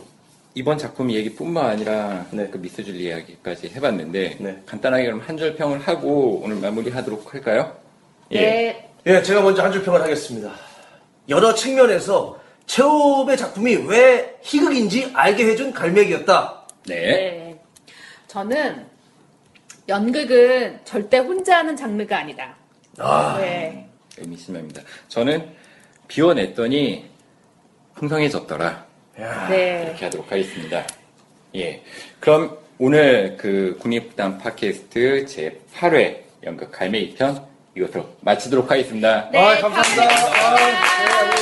이번 0.56 0.78
작품 0.78 1.12
얘기뿐만 1.12 1.66
아니라 1.66 2.26
네. 2.32 2.48
그 2.50 2.58
미스줄 2.58 2.96
이야기까지 2.96 3.70
해봤는데 3.76 4.38
네. 4.40 4.62
간단하게 4.66 5.04
그럼 5.06 5.20
한 5.20 5.38
줄 5.38 5.56
평을 5.56 5.80
하고 5.82 6.42
오늘 6.44 6.56
마무리하도록 6.56 7.34
할까요? 7.34 7.78
예. 8.32 8.40
네. 8.40 8.90
예, 9.06 9.22
제가 9.22 9.42
먼저 9.42 9.62
한 9.62 9.72
줄 9.72 9.84
평을 9.84 10.02
하겠습니다. 10.02 10.52
여러 11.30 11.54
측면에서 11.54 12.40
최호의 12.66 13.38
작품이 13.38 13.76
왜 13.88 14.36
희극인지 14.42 15.12
알게 15.14 15.46
해준 15.46 15.72
갈매기였다. 15.72 16.68
네. 16.88 16.96
네. 16.96 17.60
저는 18.28 18.86
연극은 19.88 20.80
절대 20.84 21.18
혼자 21.20 21.60
하는 21.60 21.76
장르가 21.76 22.20
아니다. 22.20 22.56
아, 22.98 23.38
네. 23.40 23.88
의미심합니다. 24.18 24.82
저는 25.08 25.50
비워냈더니 26.08 27.06
풍성해졌더라. 27.96 28.86
야, 29.22 29.48
네. 29.50 29.84
이렇게 29.88 30.06
하도록 30.06 30.32
하겠습니다. 30.32 30.86
예. 31.56 31.82
그럼 32.20 32.58
오늘 32.78 33.38
그 33.38 33.78
국립극단 33.80 34.38
팟캐스트 34.38 35.26
제 35.26 35.60
8회 35.74 36.22
연극 36.44 36.72
갈매기 36.72 37.16
편 37.16 37.46
이것으로 37.76 38.08
마치도록 38.22 38.70
하겠습니다. 38.70 39.30
네, 39.32 39.40
아, 39.40 39.62
감사합니다. 39.62 40.08
감사합니다. 40.08 40.48
아, 40.48 41.30
네, 41.30 41.37